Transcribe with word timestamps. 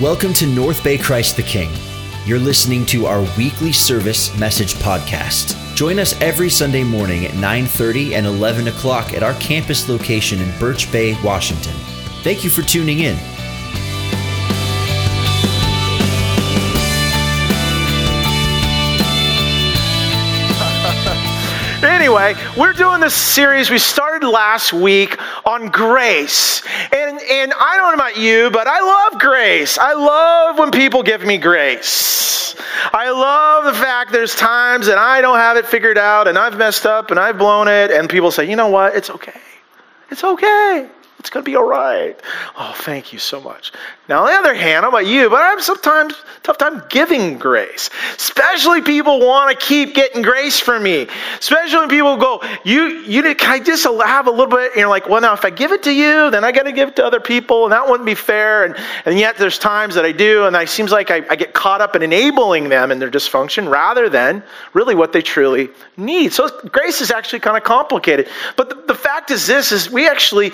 Welcome 0.00 0.34
to 0.34 0.46
North 0.46 0.84
Bay 0.84 0.98
Christ 0.98 1.36
the 1.36 1.42
King. 1.42 1.70
You're 2.26 2.38
listening 2.38 2.84
to 2.84 3.06
our 3.06 3.22
weekly 3.38 3.72
service 3.72 4.36
message 4.36 4.74
podcast. 4.74 5.56
Join 5.74 5.98
us 5.98 6.20
every 6.20 6.50
Sunday 6.50 6.84
morning 6.84 7.24
at 7.24 7.32
9:30 7.32 8.14
and 8.14 8.26
11 8.26 8.68
o'clock 8.68 9.14
at 9.14 9.22
our 9.22 9.32
campus 9.40 9.88
location 9.88 10.42
in 10.42 10.58
Birch 10.58 10.92
Bay, 10.92 11.16
Washington. 11.22 11.72
Thank 12.22 12.44
you 12.44 12.50
for 12.50 12.60
tuning 12.60 12.98
in. 12.98 13.16
Anyway, 22.06 22.36
we're 22.56 22.72
doing 22.72 23.00
this 23.00 23.16
series 23.16 23.68
we 23.68 23.80
started 23.80 24.24
last 24.24 24.72
week 24.72 25.20
on 25.44 25.70
grace. 25.70 26.62
And, 26.92 27.20
and 27.20 27.52
I 27.52 27.76
don't 27.76 27.88
know 27.88 27.94
about 27.94 28.16
you, 28.16 28.48
but 28.52 28.68
I 28.68 28.80
love 28.80 29.20
grace. 29.20 29.76
I 29.76 29.92
love 29.94 30.56
when 30.56 30.70
people 30.70 31.02
give 31.02 31.24
me 31.24 31.36
grace. 31.36 32.54
I 32.92 33.10
love 33.10 33.64
the 33.64 33.72
fact 33.72 34.12
there's 34.12 34.36
times 34.36 34.86
that 34.86 34.98
I 34.98 35.20
don't 35.20 35.38
have 35.38 35.56
it 35.56 35.66
figured 35.66 35.98
out 35.98 36.28
and 36.28 36.38
I've 36.38 36.56
messed 36.56 36.86
up 36.86 37.10
and 37.10 37.18
I've 37.18 37.38
blown 37.38 37.66
it, 37.66 37.90
and 37.90 38.08
people 38.08 38.30
say, 38.30 38.48
you 38.48 38.54
know 38.54 38.68
what? 38.68 38.94
It's 38.94 39.10
okay. 39.10 39.40
It's 40.08 40.22
okay. 40.22 40.88
It's 41.26 41.30
going 41.32 41.44
to 41.44 41.50
be 41.50 41.56
all 41.56 41.66
right. 41.66 42.16
Oh, 42.56 42.72
thank 42.76 43.12
you 43.12 43.18
so 43.18 43.40
much. 43.40 43.72
Now, 44.08 44.20
on 44.20 44.26
the 44.26 44.38
other 44.38 44.54
hand, 44.54 44.82
don't 44.82 44.90
about 44.90 45.08
you, 45.08 45.28
but 45.28 45.40
I 45.40 45.48
have 45.48 45.60
sometimes 45.60 46.14
tough 46.44 46.56
time 46.56 46.84
giving 46.88 47.36
grace. 47.36 47.90
Especially 48.16 48.80
people 48.80 49.18
want 49.18 49.50
to 49.50 49.66
keep 49.66 49.92
getting 49.92 50.22
grace 50.22 50.60
from 50.60 50.84
me. 50.84 51.08
Especially 51.36 51.78
when 51.80 51.88
people 51.88 52.16
go, 52.16 52.40
you, 52.64 53.00
you 53.00 53.22
can 53.34 53.50
I 53.50 53.58
just 53.58 53.84
have 53.84 54.28
a 54.28 54.30
little 54.30 54.46
bit? 54.46 54.70
And 54.70 54.76
you're 54.76 54.88
like, 54.88 55.08
well, 55.08 55.20
now 55.20 55.32
if 55.32 55.44
I 55.44 55.50
give 55.50 55.72
it 55.72 55.82
to 55.82 55.92
you, 55.92 56.30
then 56.30 56.44
I 56.44 56.52
got 56.52 56.62
to 56.62 56.70
give 56.70 56.90
it 56.90 56.96
to 56.96 57.04
other 57.04 57.18
people, 57.18 57.64
and 57.64 57.72
that 57.72 57.88
wouldn't 57.88 58.06
be 58.06 58.14
fair. 58.14 58.62
And, 58.62 58.76
and 59.04 59.18
yet 59.18 59.36
there's 59.36 59.58
times 59.58 59.96
that 59.96 60.04
I 60.04 60.12
do, 60.12 60.44
and 60.44 60.54
it 60.54 60.68
seems 60.68 60.92
like 60.92 61.10
I, 61.10 61.24
I 61.28 61.34
get 61.34 61.54
caught 61.54 61.80
up 61.80 61.96
in 61.96 62.04
enabling 62.04 62.68
them 62.68 62.92
in 62.92 63.00
their 63.00 63.10
dysfunction 63.10 63.68
rather 63.68 64.08
than 64.08 64.44
really 64.74 64.94
what 64.94 65.12
they 65.12 65.22
truly 65.22 65.70
need. 65.96 66.32
So 66.32 66.48
grace 66.70 67.00
is 67.00 67.10
actually 67.10 67.40
kind 67.40 67.56
of 67.56 67.64
complicated. 67.64 68.28
But 68.54 68.68
the, 68.68 68.76
the 68.86 68.94
fact 68.94 69.32
is 69.32 69.44
this, 69.48 69.72
is 69.72 69.90
we 69.90 70.08
actually 70.08 70.52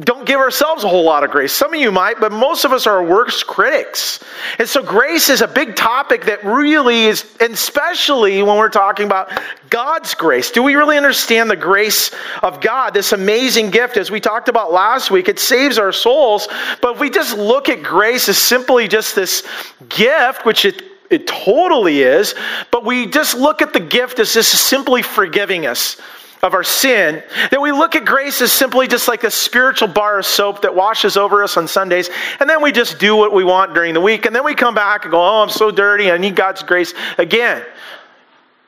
don't 0.00 0.24
give 0.24 0.40
ourselves 0.40 0.84
a 0.84 0.88
whole 0.88 1.04
lot 1.04 1.22
of 1.22 1.30
grace. 1.30 1.52
Some 1.52 1.74
of 1.74 1.80
you 1.80 1.92
might, 1.92 2.18
but 2.18 2.32
most 2.32 2.64
of 2.64 2.72
us 2.72 2.86
are 2.86 3.04
works 3.04 3.42
critics. 3.42 4.24
And 4.58 4.66
so 4.66 4.82
grace 4.82 5.28
is 5.28 5.42
a 5.42 5.48
big 5.48 5.76
topic 5.76 6.24
that 6.24 6.42
really 6.44 7.04
is, 7.04 7.26
especially 7.40 8.42
when 8.42 8.56
we're 8.56 8.70
talking 8.70 9.04
about 9.04 9.30
God's 9.68 10.14
grace. 10.14 10.50
Do 10.50 10.62
we 10.62 10.76
really 10.76 10.96
understand 10.96 11.50
the 11.50 11.56
grace 11.56 12.10
of 12.42 12.62
God, 12.62 12.94
this 12.94 13.12
amazing 13.12 13.70
gift? 13.70 13.98
As 13.98 14.10
we 14.10 14.18
talked 14.18 14.48
about 14.48 14.72
last 14.72 15.10
week, 15.10 15.28
it 15.28 15.38
saves 15.38 15.76
our 15.76 15.92
souls. 15.92 16.48
But 16.80 16.94
if 16.94 17.00
we 17.00 17.10
just 17.10 17.36
look 17.36 17.68
at 17.68 17.82
grace 17.82 18.30
as 18.30 18.38
simply 18.38 18.88
just 18.88 19.14
this 19.14 19.46
gift, 19.90 20.46
which 20.46 20.64
it 20.64 20.82
it 21.10 21.26
totally 21.26 22.00
is, 22.00 22.34
but 22.70 22.86
we 22.86 23.06
just 23.06 23.36
look 23.36 23.60
at 23.60 23.74
the 23.74 23.80
gift 23.80 24.18
as 24.18 24.32
just 24.32 24.52
simply 24.52 25.02
forgiving 25.02 25.66
us 25.66 26.00
of 26.44 26.54
our 26.54 26.64
sin, 26.64 27.22
that 27.52 27.60
we 27.60 27.70
look 27.70 27.94
at 27.94 28.04
grace 28.04 28.42
as 28.42 28.50
simply 28.50 28.88
just 28.88 29.06
like 29.06 29.22
a 29.22 29.30
spiritual 29.30 29.86
bar 29.86 30.18
of 30.18 30.26
soap 30.26 30.60
that 30.62 30.74
washes 30.74 31.16
over 31.16 31.44
us 31.44 31.56
on 31.56 31.68
Sundays, 31.68 32.10
and 32.40 32.50
then 32.50 32.60
we 32.60 32.72
just 32.72 32.98
do 32.98 33.14
what 33.14 33.32
we 33.32 33.44
want 33.44 33.74
during 33.74 33.94
the 33.94 34.00
week, 34.00 34.26
and 34.26 34.34
then 34.34 34.42
we 34.42 34.52
come 34.52 34.74
back 34.74 35.04
and 35.04 35.12
go, 35.12 35.20
oh, 35.20 35.40
I'm 35.40 35.48
so 35.48 35.70
dirty, 35.70 36.10
I 36.10 36.18
need 36.18 36.34
God's 36.34 36.64
grace 36.64 36.94
again. 37.16 37.64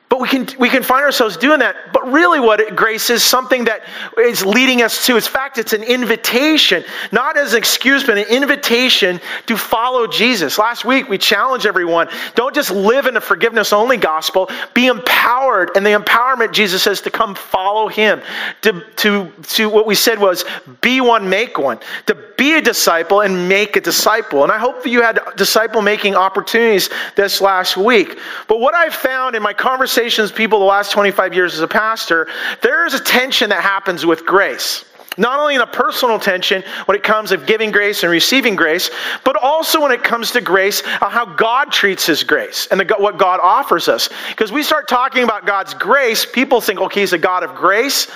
But 0.07 0.21
we 0.21 0.27
can, 0.27 0.47
we 0.59 0.69
can 0.69 0.83
find 0.83 1.03
ourselves 1.03 1.35
doing 1.35 1.59
that. 1.59 1.75
But 1.91 2.09
really, 2.11 2.39
what 2.39 2.59
it, 2.59 2.75
grace 2.75 3.09
is 3.09 3.23
something 3.23 3.65
that 3.65 3.81
is 4.19 4.45
leading 4.45 4.81
us 4.81 5.05
to. 5.07 5.15
In 5.15 5.21
fact, 5.21 5.57
it's 5.57 5.73
an 5.73 5.83
invitation, 5.83 6.83
not 7.11 7.37
as 7.37 7.53
an 7.53 7.57
excuse, 7.57 8.03
but 8.03 8.17
an 8.17 8.27
invitation 8.27 9.19
to 9.47 9.57
follow 9.57 10.07
Jesus. 10.07 10.57
Last 10.57 10.85
week, 10.85 11.09
we 11.09 11.17
challenged 11.17 11.65
everyone 11.65 12.07
don't 12.35 12.53
just 12.53 12.71
live 12.71 13.05
in 13.05 13.17
a 13.17 13.21
forgiveness 13.21 13.73
only 13.73 13.97
gospel, 13.97 14.49
be 14.73 14.87
empowered. 14.87 15.71
And 15.75 15.85
the 15.85 15.91
empowerment, 15.91 16.51
Jesus 16.51 16.83
says, 16.83 17.01
to 17.01 17.11
come 17.11 17.35
follow 17.35 17.87
him. 17.87 18.21
To, 18.61 18.83
to, 18.97 19.31
to 19.43 19.69
what 19.69 19.85
we 19.85 19.95
said 19.95 20.19
was 20.19 20.45
be 20.81 21.01
one, 21.01 21.29
make 21.29 21.57
one. 21.57 21.79
To 22.07 22.15
be 22.37 22.57
a 22.57 22.61
disciple 22.61 23.21
and 23.21 23.47
make 23.47 23.75
a 23.75 23.81
disciple. 23.81 24.43
And 24.43 24.51
I 24.51 24.57
hope 24.57 24.83
that 24.83 24.89
you 24.89 25.01
had 25.01 25.19
disciple 25.37 25.81
making 25.81 26.15
opportunities 26.15 26.89
this 27.15 27.41
last 27.41 27.77
week. 27.77 28.19
But 28.47 28.59
what 28.59 28.73
I've 28.73 28.93
found 28.93 29.35
in 29.35 29.41
my 29.41 29.53
conversations 29.95 30.29
people 30.29 30.59
the 30.59 30.65
last 30.65 30.91
25 30.91 31.33
years 31.33 31.53
as 31.53 31.61
a 31.61 31.67
pastor, 31.67 32.27
there 32.61 32.85
is 32.85 32.93
a 32.93 32.99
tension 32.99 33.49
that 33.49 33.61
happens 33.63 34.05
with 34.05 34.25
grace. 34.25 34.83
Not 35.17 35.39
only 35.39 35.55
in 35.55 35.61
a 35.61 35.67
personal 35.67 36.19
tension 36.19 36.65
when 36.83 36.97
it 36.97 37.03
comes 37.03 37.31
of 37.31 37.45
giving 37.45 37.71
grace 37.71 38.03
and 38.03 38.11
receiving 38.11 38.57
grace, 38.57 38.89
but 39.23 39.37
also 39.41 39.81
when 39.81 39.93
it 39.93 40.03
comes 40.03 40.31
to 40.31 40.41
grace, 40.41 40.83
uh, 40.83 41.07
how 41.07 41.23
God 41.23 41.71
treats 41.71 42.05
His 42.05 42.25
grace 42.25 42.67
and 42.69 42.81
the, 42.81 42.95
what 42.97 43.17
God 43.17 43.39
offers 43.41 43.87
us. 43.87 44.09
Because 44.31 44.51
we 44.51 44.63
start 44.63 44.89
talking 44.89 45.23
about 45.23 45.45
God's 45.45 45.73
grace, 45.73 46.25
people 46.25 46.59
think, 46.59 46.81
okay, 46.81 46.99
He's 46.99 47.13
a 47.13 47.17
God 47.17 47.43
of 47.43 47.55
grace. 47.55 48.11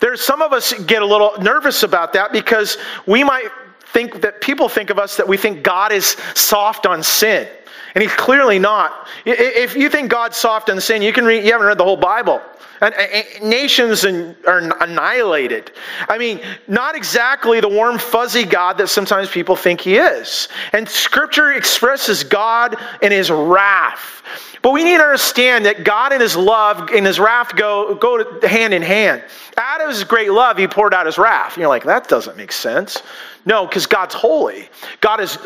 There's 0.00 0.24
some 0.24 0.42
of 0.42 0.52
us 0.52 0.72
get 0.72 1.02
a 1.02 1.06
little 1.06 1.34
nervous 1.40 1.84
about 1.84 2.14
that 2.14 2.32
because 2.32 2.78
we 3.06 3.22
might 3.22 3.48
think 3.92 4.22
that 4.22 4.40
people 4.40 4.68
think 4.68 4.90
of 4.90 4.98
us 4.98 5.18
that 5.18 5.28
we 5.28 5.36
think 5.36 5.62
God 5.62 5.92
is 5.92 6.16
soft 6.34 6.84
on 6.84 7.04
sin. 7.04 7.46
And 7.94 8.02
he's 8.02 8.12
clearly 8.14 8.58
not. 8.58 9.08
If 9.26 9.76
you 9.76 9.88
think 9.90 10.10
God's 10.10 10.36
soft 10.36 10.70
on 10.70 10.80
sin, 10.80 11.02
you 11.02 11.12
can 11.12 11.24
read, 11.24 11.44
you 11.44 11.52
haven't 11.52 11.66
read 11.66 11.78
the 11.78 11.84
whole 11.84 11.96
Bible. 11.96 12.40
And, 12.80 12.94
nations 13.42 14.04
are 14.04 14.82
annihilated. 14.82 15.70
I 16.08 16.18
mean, 16.18 16.40
not 16.66 16.96
exactly 16.96 17.60
the 17.60 17.68
warm, 17.68 17.98
fuzzy 17.98 18.44
God 18.44 18.78
that 18.78 18.88
sometimes 18.88 19.30
people 19.30 19.54
think 19.54 19.80
he 19.80 19.96
is. 19.96 20.48
And 20.72 20.88
Scripture 20.88 21.52
expresses 21.52 22.24
God 22.24 22.76
in 23.00 23.12
his 23.12 23.30
wrath. 23.30 24.22
But 24.62 24.72
we 24.72 24.84
need 24.84 24.98
to 24.98 25.02
understand 25.02 25.66
that 25.66 25.84
God 25.84 26.12
and 26.12 26.22
his 26.22 26.36
love 26.36 26.90
and 26.90 27.04
his 27.04 27.18
wrath 27.18 27.54
go, 27.56 27.96
go 27.96 28.38
hand 28.46 28.72
in 28.72 28.82
hand. 28.82 29.22
Out 29.56 29.80
of 29.80 29.90
his 29.90 30.04
great 30.04 30.30
love, 30.30 30.56
he 30.56 30.68
poured 30.68 30.94
out 30.94 31.06
his 31.06 31.18
wrath. 31.18 31.58
You're 31.58 31.68
like, 31.68 31.84
that 31.84 32.08
doesn't 32.08 32.36
make 32.36 32.52
sense. 32.52 33.02
No, 33.44 33.66
because 33.66 33.86
God's 33.86 34.14
holy. 34.14 34.68
God 35.00 35.20
is 35.20 35.36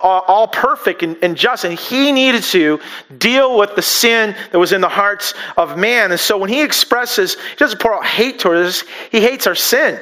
all, 0.00 0.48
perfect 0.48 1.02
and, 1.02 1.16
and, 1.22 1.36
just, 1.36 1.64
and 1.64 1.78
He 1.78 2.10
needed 2.10 2.42
to 2.44 2.80
deal 3.18 3.58
with 3.58 3.74
the 3.76 3.82
sin 3.82 4.34
that 4.50 4.58
was 4.58 4.72
in 4.72 4.80
the 4.80 4.88
hearts 4.88 5.34
of 5.56 5.76
man. 5.76 6.10
And 6.10 6.20
so 6.20 6.38
when 6.38 6.48
He 6.48 6.62
expresses, 6.62 7.34
He 7.34 7.56
doesn't 7.56 7.80
pour 7.80 7.94
out 7.94 8.06
hate 8.06 8.38
towards 8.38 8.60
us, 8.60 8.84
He 9.10 9.20
hates 9.20 9.46
our 9.46 9.54
sin. 9.54 10.00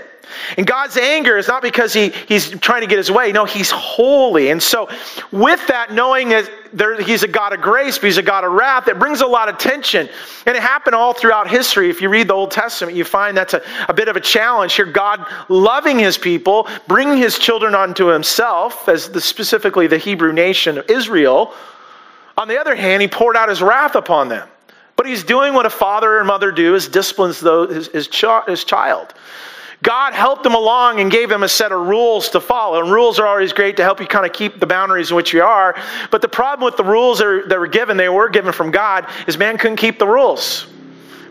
And 0.56 0.66
God's 0.66 0.96
anger 0.96 1.36
is 1.36 1.48
not 1.48 1.62
because 1.62 1.92
he, 1.92 2.10
he's 2.28 2.50
trying 2.60 2.82
to 2.82 2.86
get 2.86 2.98
his 2.98 3.10
way. 3.10 3.32
No, 3.32 3.44
he's 3.44 3.70
holy. 3.70 4.50
And 4.50 4.62
so, 4.62 4.88
with 5.30 5.66
that, 5.68 5.92
knowing 5.92 6.30
that 6.30 6.50
there, 6.72 7.00
he's 7.00 7.22
a 7.22 7.28
God 7.28 7.52
of 7.52 7.60
grace, 7.60 7.98
but 7.98 8.06
he's 8.06 8.18
a 8.18 8.22
God 8.22 8.44
of 8.44 8.52
wrath, 8.52 8.88
it 8.88 8.98
brings 8.98 9.20
a 9.20 9.26
lot 9.26 9.48
of 9.48 9.58
tension. 9.58 10.08
And 10.46 10.56
it 10.56 10.62
happened 10.62 10.94
all 10.94 11.12
throughout 11.12 11.48
history. 11.48 11.90
If 11.90 12.00
you 12.00 12.08
read 12.08 12.28
the 12.28 12.34
Old 12.34 12.50
Testament, 12.50 12.96
you 12.96 13.04
find 13.04 13.36
that's 13.36 13.54
a, 13.54 13.62
a 13.88 13.94
bit 13.94 14.08
of 14.08 14.16
a 14.16 14.20
challenge 14.20 14.74
here. 14.74 14.86
God 14.86 15.26
loving 15.48 15.98
his 15.98 16.16
people, 16.16 16.68
bringing 16.88 17.18
his 17.18 17.38
children 17.38 17.74
onto 17.74 18.06
himself, 18.06 18.88
as 18.88 19.08
the, 19.08 19.20
specifically 19.20 19.86
the 19.86 19.98
Hebrew 19.98 20.32
nation 20.32 20.78
of 20.78 20.90
Israel. 20.90 21.54
On 22.38 22.48
the 22.48 22.58
other 22.58 22.74
hand, 22.74 23.02
he 23.02 23.08
poured 23.08 23.36
out 23.36 23.48
his 23.48 23.62
wrath 23.62 23.94
upon 23.94 24.28
them. 24.28 24.48
But 24.96 25.06
he's 25.06 25.24
doing 25.24 25.54
what 25.54 25.66
a 25.66 25.70
father 25.70 26.18
and 26.18 26.26
mother 26.26 26.52
do 26.52 26.74
is 26.74 26.88
disciplines 26.88 27.40
his, 27.40 27.88
his, 27.88 28.08
his 28.46 28.64
child. 28.64 29.14
God 29.82 30.14
helped 30.14 30.44
them 30.44 30.54
along 30.54 31.00
and 31.00 31.10
gave 31.10 31.28
them 31.28 31.42
a 31.42 31.48
set 31.48 31.72
of 31.72 31.86
rules 31.86 32.28
to 32.30 32.40
follow. 32.40 32.80
And 32.80 32.90
rules 32.90 33.18
are 33.18 33.26
always 33.26 33.52
great 33.52 33.76
to 33.78 33.82
help 33.82 34.00
you 34.00 34.06
kind 34.06 34.24
of 34.24 34.32
keep 34.32 34.60
the 34.60 34.66
boundaries 34.66 35.10
in 35.10 35.16
which 35.16 35.32
you 35.32 35.42
are. 35.42 35.76
But 36.10 36.22
the 36.22 36.28
problem 36.28 36.64
with 36.64 36.76
the 36.76 36.84
rules 36.84 37.18
that, 37.18 37.26
are, 37.26 37.48
that 37.48 37.58
were 37.58 37.66
given, 37.66 37.96
they 37.96 38.08
were 38.08 38.28
given 38.28 38.52
from 38.52 38.70
God, 38.70 39.08
is 39.26 39.36
man 39.36 39.58
couldn't 39.58 39.78
keep 39.78 39.98
the 39.98 40.06
rules. 40.06 40.68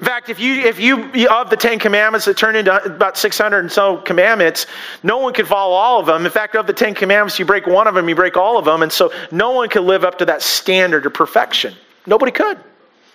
In 0.02 0.06
fact, 0.06 0.30
if 0.30 0.40
you, 0.40 0.56
if 0.62 0.80
you, 0.80 1.30
of 1.30 1.50
the 1.50 1.56
Ten 1.56 1.78
Commandments 1.78 2.26
that 2.26 2.36
turned 2.36 2.58
into 2.58 2.84
about 2.84 3.18
600 3.18 3.60
and 3.60 3.72
so 3.72 3.98
commandments, 3.98 4.66
no 5.04 5.20
one 5.20 5.32
could 5.32 5.48
follow 5.48 5.76
all 5.76 6.00
of 6.00 6.08
them. 6.08 6.26
In 6.26 6.32
fact, 6.32 6.56
of 6.56 6.66
the 6.66 6.74
Ten 6.74 6.96
Commandments, 6.96 7.38
you 7.38 7.46
break 7.46 7.68
one 7.68 7.88
of 7.88 7.94
them, 7.94 8.10
you 8.10 8.16
break 8.16 8.36
all 8.36 8.58
of 8.58 8.66
them. 8.66 8.82
And 8.82 8.92
so 8.92 9.14
no 9.32 9.52
one 9.52 9.70
could 9.70 9.84
live 9.84 10.04
up 10.04 10.18
to 10.18 10.26
that 10.26 10.42
standard 10.42 11.06
of 11.06 11.14
perfection. 11.14 11.76
Nobody 12.08 12.32
could. 12.32 12.58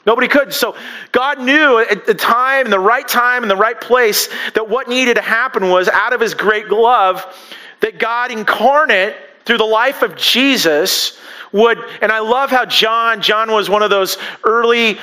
Nobody 0.06 0.29
could. 0.29 0.53
So 0.53 0.76
God 1.11 1.41
knew 1.41 1.79
at 1.79 2.06
the 2.06 2.14
time, 2.14 2.64
in 2.64 2.70
the 2.70 2.79
right 2.79 3.06
time, 3.06 3.43
in 3.43 3.49
the 3.49 3.56
right 3.56 3.81
place, 3.81 4.29
that 4.55 4.69
what 4.69 4.88
needed 4.88 5.17
to 5.17 5.23
happen 5.23 5.69
was 5.69 5.88
out 5.88 6.12
of 6.12 6.20
his 6.20 6.32
great 6.32 6.69
love, 6.69 7.26
that 7.81 7.99
God 7.99 8.31
incarnate 8.31 9.17
through 9.44 9.58
the 9.58 9.64
life 9.64 10.03
of 10.03 10.17
Jesus 10.17 11.19
would, 11.53 11.79
and 12.00 12.12
I 12.12 12.20
love 12.20 12.50
how 12.50 12.64
John, 12.64 13.20
John 13.20 13.50
was 13.50 13.69
one 13.69 13.82
of 13.82 13.91
those 13.91 14.17
early 14.44 14.99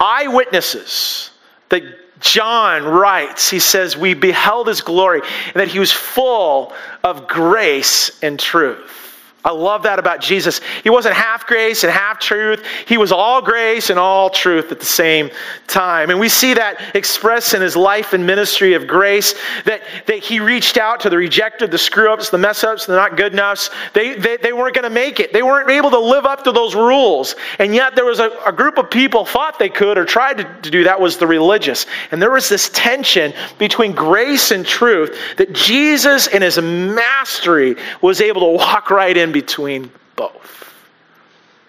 eyewitnesses 0.00 1.30
that 1.68 1.82
John 2.20 2.84
writes, 2.84 3.50
he 3.50 3.58
says, 3.58 3.96
We 3.96 4.14
beheld 4.14 4.68
his 4.68 4.80
glory, 4.80 5.22
and 5.46 5.54
that 5.54 5.68
he 5.68 5.78
was 5.78 5.92
full 5.92 6.72
of 7.02 7.26
grace 7.28 8.22
and 8.22 8.38
truth. 8.38 9.01
I 9.44 9.50
love 9.50 9.82
that 9.82 9.98
about 9.98 10.20
Jesus. 10.20 10.60
He 10.84 10.90
wasn't 10.90 11.16
half 11.16 11.46
grace 11.46 11.82
and 11.82 11.92
half 11.92 12.20
truth. 12.20 12.64
He 12.86 12.96
was 12.96 13.10
all 13.10 13.42
grace 13.42 13.90
and 13.90 13.98
all 13.98 14.30
truth 14.30 14.70
at 14.70 14.78
the 14.78 14.86
same 14.86 15.30
time. 15.66 16.10
And 16.10 16.20
we 16.20 16.28
see 16.28 16.54
that 16.54 16.94
expressed 16.94 17.52
in 17.52 17.60
his 17.60 17.74
life 17.74 18.12
and 18.12 18.24
ministry 18.24 18.74
of 18.74 18.86
grace 18.86 19.34
that, 19.64 19.82
that 20.06 20.18
he 20.18 20.38
reached 20.38 20.78
out 20.78 21.00
to 21.00 21.10
the 21.10 21.16
rejected, 21.16 21.72
the 21.72 21.78
screw 21.78 22.12
ups, 22.12 22.30
the 22.30 22.38
mess 22.38 22.62
ups, 22.62 22.86
the 22.86 22.94
not 22.94 23.16
good 23.16 23.32
enoughs. 23.32 23.70
They, 23.94 24.14
they, 24.14 24.36
they 24.36 24.52
weren't 24.52 24.76
going 24.76 24.84
to 24.84 24.90
make 24.90 25.18
it. 25.18 25.32
They 25.32 25.42
weren't 25.42 25.70
able 25.70 25.90
to 25.90 25.98
live 25.98 26.24
up 26.24 26.44
to 26.44 26.52
those 26.52 26.76
rules. 26.76 27.34
And 27.58 27.74
yet 27.74 27.96
there 27.96 28.04
was 28.04 28.20
a, 28.20 28.30
a 28.46 28.52
group 28.52 28.78
of 28.78 28.90
people 28.90 29.24
thought 29.24 29.58
they 29.58 29.68
could 29.68 29.98
or 29.98 30.04
tried 30.04 30.38
to, 30.38 30.44
to 30.44 30.70
do 30.70 30.84
that 30.84 31.00
was 31.00 31.16
the 31.16 31.26
religious. 31.26 31.86
And 32.12 32.22
there 32.22 32.30
was 32.30 32.48
this 32.48 32.70
tension 32.72 33.32
between 33.58 33.90
grace 33.92 34.52
and 34.52 34.64
truth 34.64 35.18
that 35.36 35.52
Jesus 35.52 36.28
in 36.28 36.42
his 36.42 36.58
mastery 36.60 37.74
was 38.00 38.20
able 38.20 38.42
to 38.42 38.46
walk 38.58 38.90
right 38.90 39.16
in 39.16 39.31
between 39.32 39.90
both 40.16 40.74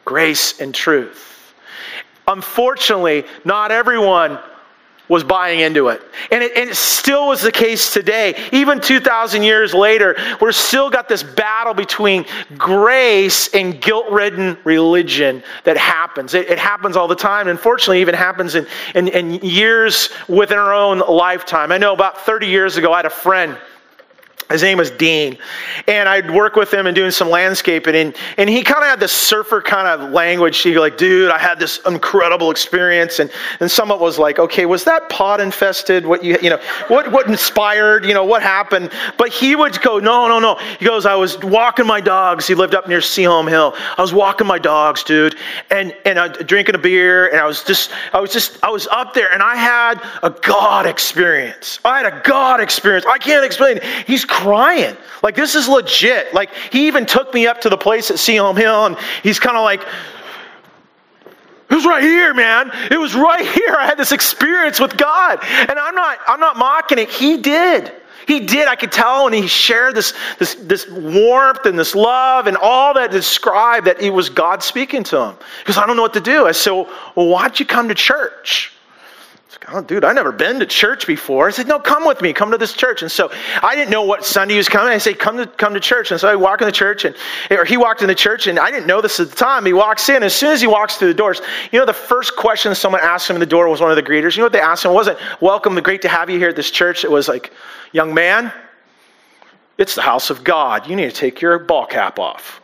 grace 0.06 0.60
and 0.60 0.74
truth. 0.76 1.54
Unfortunately, 2.28 3.26
not 3.46 3.72
everyone 3.72 4.40
was 5.10 5.24
buying 5.24 5.60
into 5.60 5.90
it. 5.90 6.02
And 6.32 6.42
it, 6.42 6.56
and 6.56 6.70
it 6.70 6.76
still 6.76 7.28
was 7.28 7.42
the 7.42 7.52
case 7.52 7.92
today. 7.92 8.36
Even 8.54 8.80
2,000 8.80 9.44
years 9.44 9.74
later, 9.74 10.16
we're 10.40 10.54
still 10.54 10.90
got 10.90 11.10
this 11.10 11.24
battle 11.24 11.74
between 11.74 12.26
grace 12.58 13.54
and 13.54 13.82
guilt 13.82 14.10
ridden 14.10 14.58
religion 14.64 15.44
that 15.66 15.76
happens. 15.76 16.34
It, 16.34 16.50
it, 16.50 16.58
happens 16.58 16.96
all 16.96 17.10
the 17.10 17.16
time. 17.16 17.50
Unfortunately, 17.50 18.00
even 18.00 18.16
happens 18.16 18.56
in, 18.56 18.66
in, 18.96 19.10
in 19.10 19.34
years 19.44 20.10
within 20.30 20.58
our 20.58 20.74
own 20.74 21.00
lifetime. 21.00 21.74
I 21.74 21.78
know 21.78 21.94
about 21.94 22.22
30 22.22 22.48
years 22.48 22.78
ago, 22.78 22.94
I 22.94 22.98
had 22.98 23.06
a 23.06 23.10
friend 23.10 23.58
his 24.50 24.62
name 24.62 24.78
was 24.78 24.92
Dean. 24.92 25.38
And 25.88 26.08
I'd 26.08 26.30
work 26.32 26.56
with 26.56 26.74
him 26.74 26.88
and 26.88 26.96
doing 26.96 27.12
some 27.12 27.30
landscaping. 27.30 27.96
And, 27.96 28.16
and 28.38 28.50
he 28.50 28.64
kind 28.64 28.84
of 28.84 28.90
had 28.90 29.00
this 29.00 29.12
surfer 29.12 29.62
kind 29.62 29.88
of 29.88 30.12
language. 30.12 30.60
He'd 30.60 30.74
be 30.74 30.80
like, 30.80 30.98
dude, 30.98 31.32
I 31.32 31.38
had 31.38 31.60
this 31.60 31.80
incredible 31.86 32.52
experience. 32.52 33.20
And, 33.20 33.32
and 33.60 33.70
someone 33.70 34.00
was 34.00 34.20
like, 34.20 34.40
okay, 34.40 34.66
was 34.66 34.84
that 34.84 35.10
pot 35.10 35.40
infested? 35.40 36.06
What 36.06 36.24
you, 36.24 36.38
you 36.42 36.50
know, 36.50 36.60
what, 36.88 37.12
what 37.12 37.28
inspired, 37.28 38.06
you 38.06 38.14
know, 38.14 38.26
what 38.26 38.42
happened? 38.42 38.92
But 39.18 39.30
he 39.30 39.56
would 39.56 39.82
go, 39.82 40.00
no, 40.00 40.28
no, 40.28 40.40
no. 40.40 40.56
He 40.80 40.86
goes, 40.86 41.06
I 41.06 41.16
was 41.16 41.38
walking 41.40 41.88
my 41.88 42.02
dogs. 42.02 42.48
He 42.48 42.56
lived 42.56 42.76
up 42.76 42.88
near 42.88 43.00
Sehome 43.00 43.50
Hill. 43.50 43.74
I 43.98 44.02
was 44.02 44.14
walking 44.14 44.48
my 44.48 44.60
dogs, 44.60 45.04
dude. 45.04 45.36
And, 45.70 45.96
and 46.06 46.20
I 46.20 46.28
drinking 46.28 46.76
a 46.76 46.80
beer. 46.80 47.28
And 47.28 47.40
I 47.40 47.46
was 47.46 47.64
just, 47.64 47.92
I 48.14 48.20
was 48.20 48.32
just, 48.32 48.64
I 48.64 48.70
was 48.70 48.88
up 48.88 49.14
there 49.14 49.32
and 49.32 49.42
I 49.42 49.56
had 49.56 50.02
a 50.22 50.30
God 50.30 50.86
experience. 50.86 51.80
I 51.86 51.98
had 51.98 52.14
a 52.14 52.22
God 52.24 52.60
experience. 52.60 53.06
I 53.06 53.18
can't 53.18 53.46
explain. 53.46 53.80
He's 54.06 54.26
crying. 54.34 54.98
Like, 55.22 55.36
this 55.36 55.54
is 55.54 55.68
legit. 55.70 56.34
Like, 56.34 56.50
he 56.72 56.88
even 56.88 57.06
took 57.06 57.34
me 57.34 57.46
up 57.46 57.62
to 57.62 57.70
the 57.70 57.78
place 57.78 58.10
at 58.10 58.18
Sehome 58.18 58.58
Hill, 58.58 58.88
and 58.88 58.98
he's 59.22 59.40
kind 59.40 59.56
of 59.56 59.64
like, 59.64 59.86
it 61.70 61.76
was 61.76 61.86
right 61.86 62.04
here, 62.04 62.34
man. 62.34 62.72
It 62.92 62.98
was 62.98 63.16
right 63.16 63.46
here. 63.46 63.76
I 63.78 63.86
had 63.86 63.98
this 63.98 64.12
experience 64.12 64.80
with 64.80 64.98
God. 64.98 65.40
And 65.42 65.80
I'm 65.80 65.96
not, 65.96 66.20
I'm 66.28 66.40
not 66.40 66.58
mocking 66.58 67.00
it. 67.00 67.10
He 67.10 67.38
did. 67.38 67.92
He 68.28 68.42
did. 68.42 68.68
I 68.68 68.76
could 68.76 68.92
tell, 68.92 69.26
and 69.26 69.36
he 69.36 69.48
shared 69.48 69.96
this, 69.96 70.14
this, 70.40 70.56
this 70.56 70.88
warmth 70.90 71.66
and 71.66 71.78
this 71.78 71.96
love 71.96 72.48
and 72.48 72.58
all 72.58 72.94
that 72.96 73.12
described 73.12 73.88
that 73.88 74.02
it 74.02 74.12
was 74.12 74.30
God 74.30 74.62
speaking 74.62 75.04
to 75.06 75.20
him. 75.20 75.36
Because 75.60 75.78
I 75.78 75.88
don't 75.88 75.96
know 75.96 76.04
what 76.04 76.14
to 76.14 76.22
do. 76.22 76.46
I 76.46 76.52
said, 76.52 76.72
well, 76.72 76.88
why 77.16 77.42
don't 77.44 77.60
you 77.60 77.66
come 77.66 77.88
to 77.88 77.96
church? 77.96 78.73
Oh, 79.70 79.82
dude, 79.82 80.04
I've 80.04 80.16
never 80.16 80.32
been 80.32 80.60
to 80.60 80.66
church 80.66 81.08
before. 81.08 81.48
I 81.48 81.52
said, 81.52 81.68
no, 81.68 81.80
come 81.80 82.06
with 82.06 82.22
me. 82.22 82.34
Come 82.34 82.52
to 82.52 82.58
this 82.58 82.74
church. 82.74 83.02
And 83.02 83.12
so 83.12 83.32
I 83.62 83.76
didn't 83.76 83.92
know 83.92 84.04
what 84.04 84.26
Sunday 84.26 84.56
he 84.56 84.58
was 84.58 84.68
coming. 84.68 84.92
I 84.92 84.98
said, 84.98 85.20
come 85.20 85.38
to, 85.38 85.46
come 85.46 85.74
to 85.74 85.80
church. 85.80 86.12
And 86.12 86.20
so 86.20 86.28
I 86.28 86.36
walk 86.36 86.62
in 86.62 86.66
the 86.66 86.72
church, 86.72 87.06
and 87.06 87.16
or 87.52 87.66
he 87.66 87.78
walked 87.78 88.02
in 88.02 88.08
the 88.08 88.16
church, 88.16 88.48
and 88.48 88.60
I 88.60 88.72
didn't 88.72 88.88
know 88.88 89.02
this 89.02 89.20
at 89.20 89.30
the 89.30 89.36
time. 89.36 89.66
He 89.66 89.74
walks 89.74 90.10
in. 90.10 90.24
As 90.24 90.36
soon 90.36 90.52
as 90.52 90.62
he 90.62 90.68
walks 90.68 90.98
through 90.98 91.10
the 91.10 91.14
doors, 91.14 91.42
you 91.72 91.80
know, 91.80 91.86
the 91.86 91.94
first 91.94 92.36
question 92.36 92.74
someone 92.76 93.02
asked 93.02 93.30
him 93.30 93.36
in 93.36 93.40
the 93.40 93.46
door 93.46 93.68
was 93.70 93.82
one 93.82 93.90
of 93.90 93.96
the 93.96 94.04
greeters. 94.04 94.36
You 94.36 94.42
know 94.42 94.46
what 94.46 94.54
they 94.54 94.62
asked 94.62 94.86
him? 94.86 94.92
It 94.92 94.96
wasn't, 94.96 95.20
welcome, 95.42 95.76
great 95.82 96.02
to 96.02 96.10
have 96.10 96.30
you 96.30 96.40
here 96.40 96.50
at 96.50 96.56
this 96.56 96.72
church. 96.72 97.04
It 97.04 97.12
was 97.12 97.28
like, 97.28 97.52
young 97.92 98.14
man, 98.14 98.52
it's 99.78 99.96
the 99.96 100.02
house 100.02 100.30
of 100.30 100.44
God. 100.44 100.88
You 100.88 100.96
need 100.96 101.10
to 101.10 101.16
take 101.16 101.42
your 101.42 101.60
ball 101.60 101.86
cap 101.86 102.20
off. 102.20 102.62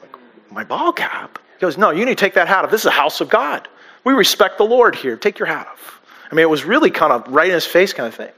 Like, 0.00 0.16
my 0.50 0.64
ball 0.64 0.92
cap? 0.92 1.38
He 1.54 1.60
goes, 1.60 1.78
no, 1.78 1.90
you 1.90 2.04
need 2.04 2.18
to 2.18 2.24
take 2.24 2.34
that 2.34 2.48
hat 2.48 2.64
off. 2.64 2.70
This 2.70 2.82
is 2.82 2.86
a 2.86 2.90
house 2.90 3.20
of 3.20 3.28
God. 3.28 3.68
We 4.04 4.12
respect 4.12 4.58
the 4.58 4.64
Lord 4.64 4.94
here. 4.94 5.16
Take 5.16 5.38
your 5.38 5.46
hat 5.46 5.66
off. 5.66 5.95
I 6.30 6.34
mean, 6.34 6.42
it 6.42 6.50
was 6.50 6.64
really 6.64 6.90
kind 6.90 7.12
of 7.12 7.26
right 7.28 7.48
in 7.48 7.54
his 7.54 7.66
face 7.66 7.92
kind 7.92 8.06
of 8.06 8.14
thing. 8.14 8.30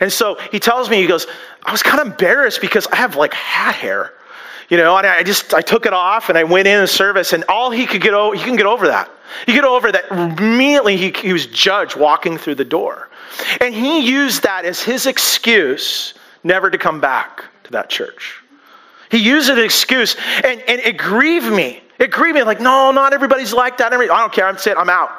And 0.00 0.12
so 0.12 0.38
he 0.50 0.58
tells 0.58 0.88
me, 0.88 1.00
he 1.00 1.06
goes, 1.06 1.26
I 1.62 1.72
was 1.72 1.82
kind 1.82 2.00
of 2.00 2.06
embarrassed 2.08 2.60
because 2.60 2.86
I 2.88 2.96
have 2.96 3.16
like 3.16 3.34
hat 3.34 3.74
hair, 3.74 4.12
you 4.68 4.76
know, 4.76 4.96
and 4.96 5.06
I 5.06 5.22
just, 5.22 5.54
I 5.54 5.60
took 5.60 5.86
it 5.86 5.92
off 5.92 6.28
and 6.28 6.38
I 6.38 6.44
went 6.44 6.66
in 6.66 6.80
the 6.80 6.86
service 6.86 7.32
and 7.32 7.44
all 7.48 7.70
he 7.70 7.86
could 7.86 8.00
get 8.00 8.14
over, 8.14 8.34
he 8.34 8.42
can 8.42 8.56
get 8.56 8.66
over 8.66 8.86
that. 8.88 9.10
He 9.46 9.52
get 9.52 9.64
over 9.64 9.90
that 9.92 10.10
immediately 10.10 10.96
he, 10.96 11.10
he 11.10 11.32
was 11.32 11.46
judged 11.46 11.96
walking 11.96 12.38
through 12.38 12.56
the 12.56 12.64
door. 12.64 13.08
And 13.60 13.74
he 13.74 14.00
used 14.00 14.42
that 14.42 14.64
as 14.64 14.82
his 14.82 15.06
excuse 15.06 16.14
never 16.44 16.70
to 16.70 16.78
come 16.78 17.00
back 17.00 17.44
to 17.64 17.72
that 17.72 17.88
church. 17.88 18.40
He 19.10 19.18
used 19.18 19.48
it 19.48 19.52
as 19.52 19.58
an 19.58 19.64
excuse 19.64 20.16
and, 20.44 20.60
and 20.62 20.80
it 20.80 20.96
grieved 20.96 21.52
me. 21.52 21.82
It 21.98 22.10
grieved 22.10 22.34
me 22.34 22.42
like, 22.42 22.60
no, 22.60 22.90
not 22.90 23.12
everybody's 23.12 23.52
like 23.52 23.78
that. 23.78 23.92
I 23.92 24.06
don't 24.06 24.32
care. 24.32 24.46
I'm 24.46 24.58
saying 24.58 24.76
I'm 24.76 24.90
out. 24.90 25.10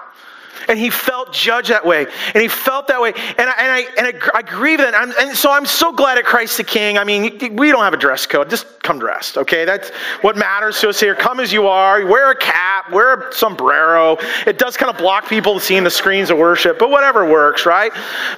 And 0.68 0.78
he 0.80 0.90
felt 0.90 1.34
judged 1.34 1.70
that 1.70 1.86
way. 1.86 2.06
And 2.34 2.42
he 2.42 2.48
felt 2.48 2.88
that 2.88 3.02
way. 3.02 3.14
And 3.38 3.50
I, 3.50 3.54
and 3.58 3.72
I, 3.72 3.80
and 3.98 4.08
I, 4.08 4.30
I 4.38 4.42
grieve 4.42 4.80
that. 4.80 4.94
And, 4.94 5.14
and 5.20 5.38
so 5.38 5.52
I'm 5.52 5.66
so 5.66 5.92
glad 5.92 6.18
at 6.18 6.26
Christ 6.26 6.58
the 6.58 6.64
King. 6.64 6.98
I 6.98 7.04
mean, 7.04 7.56
we 7.56 7.72
don't 7.72 7.84
have 7.84 7.94
a 7.94 7.98
dress 7.98 8.26
code. 8.26 8.50
Just 8.50 8.82
come 8.84 9.00
dressed, 9.00 9.38
okay? 9.38 9.66
That's 9.66 9.90
what 10.22 10.38
matters 10.38 10.80
to 10.82 10.90
us 10.90 11.00
here. 11.00 11.16
Come 11.16 11.40
as 11.40 11.52
you 11.52 11.68
are. 11.68 12.06
Wear 12.06 12.32
a 12.32 12.36
cap. 12.36 12.92
Wear 12.92 13.30
a 13.30 13.34
sombrero. 13.34 14.18
It 14.46 14.58
does 14.58 14.78
kind 14.78 14.90
of 14.90 14.98
block 14.98 15.28
people 15.28 15.60
seeing 15.60 15.84
the 15.84 15.92
screens 15.92 16.30
of 16.30 16.38
worship, 16.38 16.80
but 16.80 16.90
whatever 16.90 17.30
works, 17.30 17.66
right? 17.66 17.92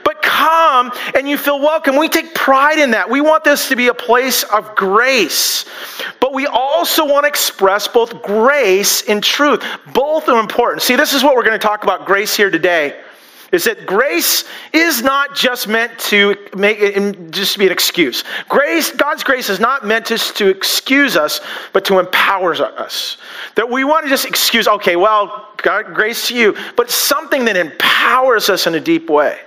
But 0.03 0.21
come 0.21 0.91
and 1.15 1.27
you 1.27 1.37
feel 1.37 1.59
welcome. 1.59 1.97
We 1.97 2.09
take 2.09 2.33
pride 2.33 2.79
in 2.79 2.91
that. 2.91 3.09
We 3.09 3.21
want 3.21 3.43
this 3.43 3.69
to 3.69 3.75
be 3.75 3.87
a 3.87 3.93
place 3.93 4.43
of 4.43 4.75
grace. 4.75 5.65
We 6.35 6.47
also 6.47 7.05
want 7.05 7.23
to 7.23 7.29
express 7.29 7.87
both 7.87 8.21
grace 8.21 9.07
and 9.07 9.23
truth. 9.23 9.63
Both 9.93 10.27
are 10.27 10.37
important. 10.37 10.81
See, 10.81 10.97
this 10.97 11.13
is 11.13 11.23
what 11.23 11.33
we're 11.33 11.45
going 11.45 11.57
to 11.57 11.65
talk 11.65 11.83
about 11.83 12.05
grace 12.05 12.35
here 12.35 12.51
today 12.51 13.01
is 13.53 13.63
that 13.63 13.85
grace 13.85 14.43
is 14.73 15.01
not 15.01 15.33
just 15.33 15.69
meant 15.69 15.97
to 15.97 16.35
make 16.57 16.77
it 16.77 17.31
just 17.31 17.57
be 17.57 17.67
an 17.67 17.71
excuse. 17.71 18.25
Grace, 18.49 18.91
God's 18.91 19.23
grace 19.23 19.49
is 19.49 19.61
not 19.61 19.85
meant 19.85 20.07
just 20.07 20.35
to 20.35 20.47
excuse 20.49 21.15
us, 21.15 21.39
but 21.71 21.85
to 21.85 21.99
empower 21.99 22.53
us. 22.53 23.15
That 23.55 23.69
we 23.69 23.85
want 23.85 24.03
to 24.03 24.09
just 24.09 24.25
excuse, 24.25 24.67
okay, 24.67 24.97
well, 24.97 25.53
God, 25.63 25.93
grace 25.93 26.27
to 26.27 26.35
you, 26.35 26.53
but 26.75 26.91
something 26.91 27.45
that 27.45 27.55
empowers 27.55 28.49
us 28.49 28.67
in 28.67 28.75
a 28.75 28.79
deep 28.81 29.09
way. 29.09 29.39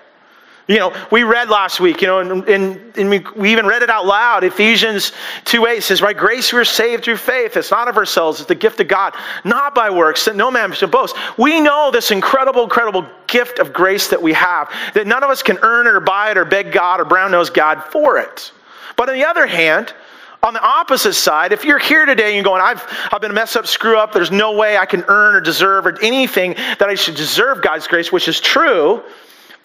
You 0.68 0.78
know, 0.78 0.94
we 1.10 1.22
read 1.22 1.48
last 1.48 1.80
week, 1.80 2.02
you 2.02 2.06
know, 2.06 2.18
and, 2.18 2.46
and, 2.46 2.98
and 2.98 3.08
we, 3.08 3.24
we, 3.34 3.50
even 3.52 3.64
read 3.64 3.80
it 3.80 3.88
out 3.88 4.04
loud. 4.04 4.44
Ephesians 4.44 5.12
2 5.46 5.64
8 5.64 5.82
says, 5.82 6.02
By 6.02 6.12
grace 6.12 6.52
we 6.52 6.58
are 6.58 6.64
saved 6.66 7.04
through 7.04 7.16
faith. 7.16 7.56
It's 7.56 7.70
not 7.70 7.88
of 7.88 7.96
ourselves, 7.96 8.38
it's 8.40 8.48
the 8.48 8.54
gift 8.54 8.78
of 8.78 8.86
God, 8.86 9.14
not 9.44 9.74
by 9.74 9.88
works, 9.88 10.26
that 10.26 10.36
no 10.36 10.50
man 10.50 10.70
should 10.72 10.90
boast. 10.90 11.16
We 11.38 11.58
know 11.62 11.90
this 11.90 12.10
incredible, 12.10 12.64
incredible 12.64 13.06
gift 13.26 13.60
of 13.60 13.72
grace 13.72 14.08
that 14.08 14.20
we 14.20 14.34
have, 14.34 14.70
that 14.92 15.06
none 15.06 15.24
of 15.24 15.30
us 15.30 15.42
can 15.42 15.56
earn 15.62 15.86
it 15.86 15.94
or 15.94 16.00
buy 16.00 16.32
it 16.32 16.36
or 16.36 16.44
beg 16.44 16.70
God 16.70 17.00
or 17.00 17.06
brown 17.06 17.30
nose 17.30 17.48
God 17.48 17.82
for 17.84 18.18
it. 18.18 18.52
But 18.94 19.08
on 19.08 19.14
the 19.14 19.24
other 19.24 19.46
hand, 19.46 19.94
on 20.42 20.52
the 20.52 20.62
opposite 20.62 21.14
side, 21.14 21.52
if 21.52 21.64
you're 21.64 21.78
here 21.78 22.04
today 22.04 22.26
and 22.26 22.34
you're 22.34 22.44
going, 22.44 22.60
I've, 22.60 22.84
I've 23.10 23.22
been 23.22 23.30
a 23.30 23.34
mess 23.34 23.56
up, 23.56 23.66
screw 23.66 23.96
up, 23.96 24.12
there's 24.12 24.30
no 24.30 24.52
way 24.52 24.76
I 24.76 24.84
can 24.84 25.02
earn 25.08 25.34
or 25.34 25.40
deserve 25.40 25.86
or 25.86 25.98
anything 26.02 26.56
that 26.78 26.90
I 26.90 26.94
should 26.94 27.14
deserve 27.14 27.62
God's 27.62 27.86
grace, 27.86 28.12
which 28.12 28.28
is 28.28 28.38
true, 28.38 29.02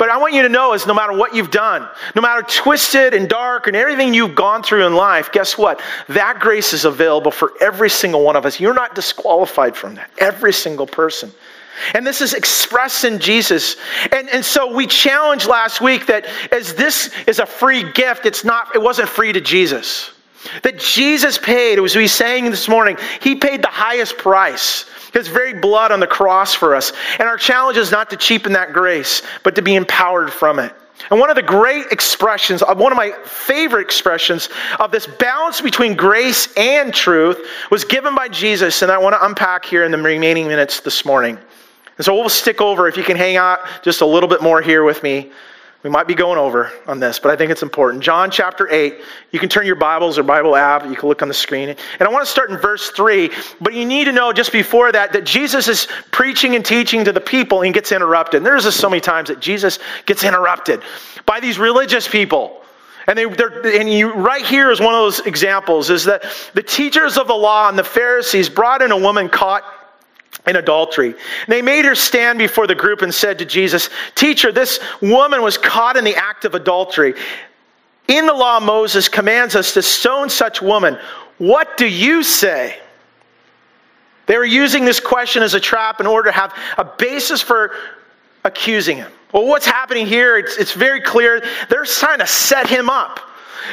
but 0.04 0.10
I 0.10 0.18
want 0.18 0.34
you 0.34 0.42
to 0.42 0.50
know 0.50 0.74
is 0.74 0.86
no 0.86 0.94
matter 0.94 1.14
what 1.14 1.34
you've 1.34 1.50
done, 1.50 1.88
no 2.14 2.22
matter 2.22 2.42
twisted 2.42 3.14
and 3.14 3.30
dark 3.30 3.68
and 3.68 3.76
everything 3.78 4.14
you've 4.14 4.36
gone 4.36 4.62
through 4.62 4.86
in 4.86 4.96
life, 4.96 5.32
guess 5.32 5.58
what? 5.58 5.82
That 6.10 6.42
grace 6.42 6.74
is 6.74 6.84
available 6.84 7.32
for 7.32 7.54
every 7.62 7.90
single 7.90 8.22
one 8.22 8.36
of 8.36 8.46
us. 8.46 8.60
You're 8.60 8.74
not 8.74 8.96
disqualified 8.96 9.78
from 9.78 9.96
that. 9.96 10.12
Every 10.18 10.52
single 10.52 10.86
person. 10.86 11.32
And 11.94 12.06
this 12.06 12.20
is 12.20 12.34
expressed 12.34 13.06
in 13.06 13.18
Jesus. 13.18 13.78
And, 14.12 14.28
and 14.28 14.44
so 14.44 14.76
we 14.76 14.88
challenged 14.88 15.48
last 15.48 15.80
week 15.80 16.06
that 16.08 16.26
as 16.52 16.74
this 16.74 17.10
is 17.26 17.40
a 17.40 17.46
free 17.46 17.90
gift, 17.94 18.26
it's 18.26 18.44
not, 18.44 18.76
it 18.76 18.82
wasn't 18.82 19.08
free 19.08 19.32
to 19.32 19.40
Jesus. 19.40 20.12
That 20.64 20.80
Jesus 20.80 21.38
paid, 21.38 21.80
as 21.80 21.96
we 21.96 22.10
sang 22.10 22.52
this 22.52 22.68
morning, 22.68 22.98
he 23.22 23.36
paid 23.36 23.62
the 23.62 23.70
highest 23.70 24.18
price 24.18 24.84
his 25.14 25.28
very 25.28 25.54
blood 25.54 25.92
on 25.92 26.00
the 26.00 26.08
cross 26.08 26.54
for 26.54 26.76
us. 26.76 26.92
And 27.20 27.28
our 27.28 27.38
challenge 27.38 27.78
is 27.78 27.92
not 27.92 28.10
to 28.10 28.18
cheapen 28.18 28.54
that 28.54 28.74
grace, 28.74 29.22
but 29.44 29.56
to 29.56 29.62
be 29.62 29.76
empowered 29.76 30.32
from 30.32 30.60
it. 30.60 30.74
And 31.10 31.20
one 31.20 31.30
of 31.30 31.36
the 31.36 31.42
great 31.42 31.88
expressions, 31.92 32.62
uh, 32.62 32.74
one 32.76 32.92
of 32.92 32.98
my 32.98 33.12
favorite 33.26 33.82
expressions 33.82 34.50
of 34.80 34.92
this 34.92 35.06
balance 35.06 35.60
between 35.60 35.96
grace 35.96 36.48
and 36.56 36.94
truth 36.94 37.46
was 37.70 37.84
given 37.84 38.16
by 38.16 38.30
Jesus, 38.30 38.82
and 38.82 38.92
I 38.92 38.98
want 38.98 39.14
to 39.14 39.26
unpack 39.26 39.66
here 39.66 39.84
in 39.84 39.92
the 39.92 39.98
remaining 39.98 40.48
minutes 40.48 40.80
this 40.80 41.04
morning. 41.04 41.38
And 41.98 42.06
so 42.06 42.16
we'll 42.16 42.30
stick 42.30 42.62
over, 42.62 42.88
if 42.88 42.98
you 42.98 43.04
can 43.04 43.18
hang 43.18 43.38
out 43.38 43.60
just 43.84 44.02
a 44.02 44.06
little 44.06 44.30
bit 44.30 44.42
more 44.42 44.62
here 44.62 44.84
with 44.84 45.04
me. 45.04 45.32
We 45.84 45.90
might 45.90 46.08
be 46.08 46.16
going 46.16 46.40
over 46.40 46.72
on 46.88 47.02
this, 47.02 47.20
but 47.20 47.30
I 47.30 47.36
think 47.36 47.52
it's 47.52 47.62
important. 47.62 48.02
John 48.02 48.32
chapter 48.32 48.72
8. 48.72 49.02
You 49.32 49.40
can 49.40 49.50
turn 49.50 49.66
your 49.66 49.76
Bibles 49.76 50.18
or 50.18 50.24
Bible 50.24 50.56
app. 50.56 50.86
You 50.86 50.96
can 50.96 51.10
look 51.10 51.22
on 51.22 51.28
the 51.28 51.34
screen. 51.34 51.68
And 51.68 52.08
I 52.08 52.10
want 52.10 52.26
to 52.26 52.32
start 52.32 52.50
in 52.52 52.58
verse 52.58 52.90
3, 52.92 53.30
but 53.60 53.74
you 53.74 53.84
need 53.84 54.06
to 54.06 54.14
know 54.14 54.32
just 54.32 54.54
before 54.54 54.94
that 54.94 55.12
that 55.12 55.26
Jesus 55.26 55.68
is 55.68 55.90
preaching 56.12 56.56
and 56.56 56.66
teaching 56.66 57.04
to 57.04 57.12
the 57.12 57.20
people 57.20 57.64
and 57.64 57.74
gets 57.74 57.92
interrupted. 57.92 58.38
And 58.38 58.46
there's 58.46 58.64
just 58.64 58.80
so 58.80 58.90
many 58.90 59.02
times 59.02 59.28
that 59.28 59.42
Jesus 59.42 59.78
gets 60.06 60.24
interrupted 60.24 60.82
by 61.26 61.42
these 61.42 61.60
religious 61.60 62.08
people. 62.08 62.62
And 63.06 63.18
they're 63.18 63.78
and 63.78 63.92
you, 63.92 64.14
right 64.14 64.46
here 64.46 64.72
is 64.72 64.80
one 64.80 64.94
of 64.94 65.02
those 65.02 65.20
examples 65.28 65.90
is 65.90 66.06
that 66.06 66.24
the 66.54 66.64
teachers 66.64 67.18
of 67.18 67.28
the 67.28 67.34
law 67.34 67.68
and 67.68 67.78
the 67.78 67.84
Pharisees 67.84 68.48
brought 68.48 68.82
in 68.82 68.94
a 68.94 68.98
woman 68.98 69.28
caught 69.28 69.66
in 70.48 70.56
adultery. 70.56 71.08
And 71.08 71.48
they 71.48 71.62
made 71.62 71.86
her 71.86 71.96
stand 71.96 72.40
before 72.40 72.68
the 72.68 72.76
group 72.76 73.02
and 73.02 73.14
said 73.14 73.40
to 73.40 73.46
Jesus, 73.46 73.90
Teacher, 74.16 74.52
this 74.52 74.80
woman 75.02 75.42
was 75.42 75.58
caught 75.58 75.98
in 75.98 76.04
the 76.04 76.16
act 76.16 76.46
of 76.46 76.56
adultery. 76.56 77.14
In 78.08 78.26
the 78.26 78.34
law, 78.34 78.60
Moses 78.60 79.08
commands 79.08 79.56
us 79.56 79.74
to 79.74 79.82
stone 79.82 80.30
such 80.30 80.62
woman. 80.62 80.98
What 81.38 81.78
do 81.78 81.88
you 81.88 82.24
say? 82.24 82.80
They 84.26 84.38
were 84.38 84.46
using 84.46 84.86
this 84.86 85.00
question 85.00 85.44
as 85.44 85.54
a 85.54 85.60
trap 85.60 86.00
in 86.00 86.08
order 86.08 86.30
to 86.30 86.38
have 86.38 86.54
a 86.78 86.86
basis 86.86 87.42
for 87.42 87.72
accusing 88.44 88.98
him. 88.98 89.12
Well, 89.34 89.46
what's 89.46 89.66
happening 89.66 90.06
here? 90.06 90.38
It's, 90.38 90.58
it's 90.58 90.74
very 90.74 91.02
clear. 91.02 91.44
They're 91.70 91.86
trying 91.86 92.20
to 92.20 92.28
set 92.28 92.68
him 92.68 92.90
up, 92.90 93.20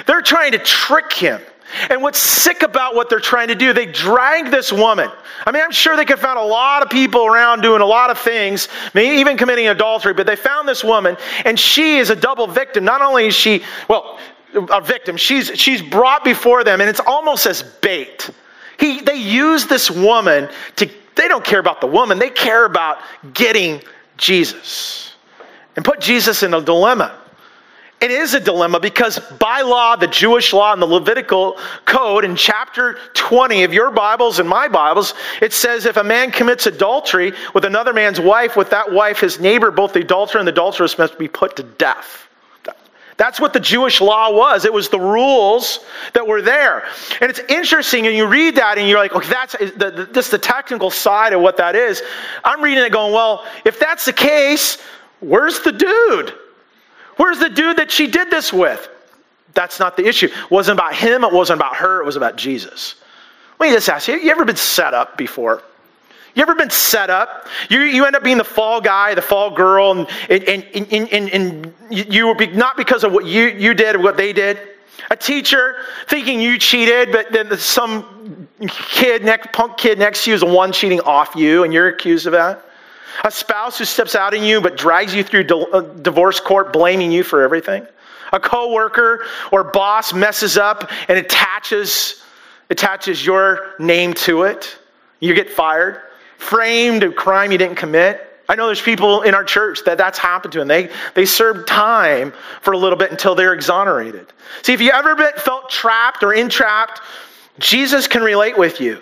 they're 0.06 0.22
trying 0.22 0.52
to 0.52 0.58
trick 0.58 1.12
him. 1.12 1.40
And 1.88 2.02
what's 2.02 2.18
sick 2.18 2.62
about 2.62 2.94
what 2.94 3.08
they're 3.08 3.20
trying 3.20 3.48
to 3.48 3.54
do, 3.54 3.72
they 3.72 3.86
drag 3.86 4.50
this 4.50 4.72
woman. 4.72 5.10
I 5.46 5.52
mean, 5.52 5.62
I'm 5.62 5.70
sure 5.70 5.96
they 5.96 6.04
could 6.04 6.18
find 6.18 6.38
a 6.38 6.44
lot 6.44 6.82
of 6.82 6.90
people 6.90 7.26
around 7.26 7.62
doing 7.62 7.80
a 7.80 7.86
lot 7.86 8.10
of 8.10 8.18
things, 8.18 8.68
maybe 8.94 9.16
even 9.16 9.36
committing 9.36 9.68
adultery, 9.68 10.14
but 10.14 10.26
they 10.26 10.36
found 10.36 10.68
this 10.68 10.82
woman, 10.84 11.16
and 11.44 11.58
she 11.58 11.98
is 11.98 12.10
a 12.10 12.16
double 12.16 12.46
victim. 12.46 12.84
Not 12.84 13.02
only 13.02 13.26
is 13.26 13.34
she, 13.34 13.62
well, 13.88 14.18
a 14.54 14.80
victim, 14.80 15.16
she's, 15.16 15.48
she's 15.58 15.82
brought 15.82 16.24
before 16.24 16.64
them, 16.64 16.80
and 16.80 16.90
it's 16.90 17.00
almost 17.00 17.46
as 17.46 17.62
bait. 17.62 18.30
He, 18.78 19.00
they 19.00 19.16
use 19.16 19.66
this 19.66 19.90
woman 19.90 20.48
to, 20.76 20.90
they 21.14 21.28
don't 21.28 21.44
care 21.44 21.60
about 21.60 21.80
the 21.80 21.86
woman, 21.86 22.18
they 22.18 22.30
care 22.30 22.64
about 22.64 22.98
getting 23.34 23.82
Jesus 24.16 25.14
and 25.76 25.84
put 25.84 26.00
Jesus 26.00 26.42
in 26.42 26.54
a 26.54 26.60
dilemma. 26.60 27.19
It 28.00 28.10
is 28.10 28.32
a 28.32 28.40
dilemma 28.40 28.80
because 28.80 29.18
by 29.38 29.60
law, 29.60 29.94
the 29.94 30.06
Jewish 30.06 30.54
law 30.54 30.72
and 30.72 30.80
the 30.80 30.86
Levitical 30.86 31.58
code 31.84 32.24
in 32.24 32.34
chapter 32.34 32.98
20 33.12 33.62
of 33.64 33.74
your 33.74 33.90
Bibles 33.90 34.38
and 34.38 34.48
my 34.48 34.68
Bibles, 34.68 35.12
it 35.42 35.52
says 35.52 35.84
if 35.84 35.98
a 35.98 36.04
man 36.04 36.30
commits 36.30 36.66
adultery 36.66 37.34
with 37.52 37.66
another 37.66 37.92
man's 37.92 38.18
wife, 38.18 38.56
with 38.56 38.70
that 38.70 38.90
wife, 38.90 39.20
his 39.20 39.38
neighbor, 39.38 39.70
both 39.70 39.92
the 39.92 40.00
adulterer 40.00 40.38
and 40.38 40.48
the 40.48 40.52
adulteress 40.52 40.96
must 40.96 41.18
be 41.18 41.28
put 41.28 41.56
to 41.56 41.62
death. 41.62 42.26
That's 43.18 43.38
what 43.38 43.52
the 43.52 43.60
Jewish 43.60 44.00
law 44.00 44.32
was. 44.32 44.64
It 44.64 44.72
was 44.72 44.88
the 44.88 44.98
rules 44.98 45.80
that 46.14 46.26
were 46.26 46.40
there. 46.40 46.84
And 47.20 47.28
it's 47.28 47.40
interesting, 47.50 48.06
and 48.06 48.16
you 48.16 48.26
read 48.26 48.54
that 48.56 48.78
and 48.78 48.88
you're 48.88 48.98
like, 48.98 49.14
okay, 49.14 49.28
that's 49.28 49.52
the, 49.58 49.90
the, 49.94 50.08
this 50.10 50.30
the 50.30 50.38
technical 50.38 50.88
side 50.88 51.34
of 51.34 51.42
what 51.42 51.58
that 51.58 51.76
is. 51.76 52.02
I'm 52.44 52.62
reading 52.62 52.82
it 52.82 52.92
going, 52.92 53.12
well, 53.12 53.44
if 53.66 53.78
that's 53.78 54.06
the 54.06 54.14
case, 54.14 54.78
where's 55.20 55.60
the 55.60 55.72
dude? 55.72 56.32
Where's 57.20 57.38
the 57.38 57.50
dude 57.50 57.76
that 57.76 57.90
she 57.90 58.06
did 58.06 58.30
this 58.30 58.50
with? 58.50 58.88
That's 59.52 59.78
not 59.78 59.94
the 59.94 60.06
issue. 60.06 60.28
It 60.28 60.50
wasn't 60.50 60.78
about 60.78 60.94
him, 60.94 61.22
it 61.22 61.30
wasn't 61.30 61.60
about 61.60 61.76
her, 61.76 62.00
it 62.00 62.06
was 62.06 62.16
about 62.16 62.36
Jesus. 62.36 62.94
Let 63.58 63.68
me 63.68 63.74
just 63.74 63.90
ask 63.90 64.08
you, 64.08 64.16
you 64.16 64.30
ever 64.30 64.46
been 64.46 64.56
set 64.56 64.94
up 64.94 65.18
before? 65.18 65.62
You 66.34 66.40
ever 66.40 66.54
been 66.54 66.70
set 66.70 67.10
up? 67.10 67.46
You, 67.68 67.80
you 67.80 68.06
end 68.06 68.16
up 68.16 68.24
being 68.24 68.38
the 68.38 68.44
fall 68.44 68.80
guy, 68.80 69.14
the 69.14 69.20
fall 69.20 69.50
girl, 69.50 69.92
and, 69.92 70.08
and, 70.30 70.64
and, 70.72 71.12
and, 71.12 71.28
and 71.28 71.74
you 71.90 72.26
were 72.26 72.46
not 72.54 72.78
because 72.78 73.04
of 73.04 73.12
what 73.12 73.26
you, 73.26 73.48
you 73.48 73.74
did 73.74 73.96
or 73.96 73.98
what 73.98 74.16
they 74.16 74.32
did. 74.32 74.58
A 75.10 75.16
teacher 75.16 75.84
thinking 76.08 76.40
you 76.40 76.58
cheated, 76.58 77.12
but 77.12 77.30
then 77.32 77.54
some 77.58 78.48
kid, 78.66 79.28
punk 79.52 79.76
kid 79.76 79.98
next 79.98 80.24
to 80.24 80.30
you 80.30 80.36
is 80.36 80.40
the 80.40 80.46
one 80.46 80.72
cheating 80.72 81.02
off 81.02 81.36
you, 81.36 81.64
and 81.64 81.74
you're 81.74 81.88
accused 81.88 82.24
of 82.24 82.32
that. 82.32 82.64
A 83.24 83.30
spouse 83.30 83.78
who 83.78 83.84
steps 83.84 84.14
out 84.14 84.34
on 84.34 84.42
you 84.42 84.60
but 84.60 84.76
drags 84.76 85.14
you 85.14 85.22
through 85.22 85.46
uh, 85.72 85.80
divorce 85.80 86.40
court 86.40 86.72
blaming 86.72 87.10
you 87.10 87.22
for 87.22 87.42
everything. 87.42 87.86
A 88.32 88.40
coworker 88.40 89.24
or 89.50 89.64
boss 89.64 90.12
messes 90.12 90.56
up 90.56 90.90
and 91.08 91.18
attaches 91.18 92.22
attaches 92.70 93.26
your 93.26 93.74
name 93.78 94.14
to 94.14 94.44
it. 94.44 94.78
You 95.18 95.34
get 95.34 95.50
fired. 95.50 96.00
Framed 96.38 97.02
a 97.02 97.12
crime 97.12 97.52
you 97.52 97.58
didn't 97.58 97.76
commit. 97.76 98.26
I 98.48 98.54
know 98.56 98.66
there's 98.66 98.82
people 98.82 99.22
in 99.22 99.34
our 99.34 99.44
church 99.44 99.84
that 99.84 99.98
that's 99.98 100.18
happened 100.18 100.52
to 100.54 100.58
them. 100.58 100.68
They, 100.68 100.88
they 101.14 101.24
served 101.24 101.68
time 101.68 102.32
for 102.62 102.72
a 102.72 102.78
little 102.78 102.98
bit 102.98 103.10
until 103.10 103.34
they're 103.34 103.52
exonerated. 103.52 104.32
See, 104.62 104.72
if 104.72 104.80
you 104.80 104.90
ever 104.90 105.14
been, 105.14 105.32
felt 105.36 105.70
trapped 105.70 106.22
or 106.22 106.32
entrapped, 106.32 107.00
Jesus 107.58 108.08
can 108.08 108.22
relate 108.22 108.58
with 108.58 108.80
you. 108.80 109.00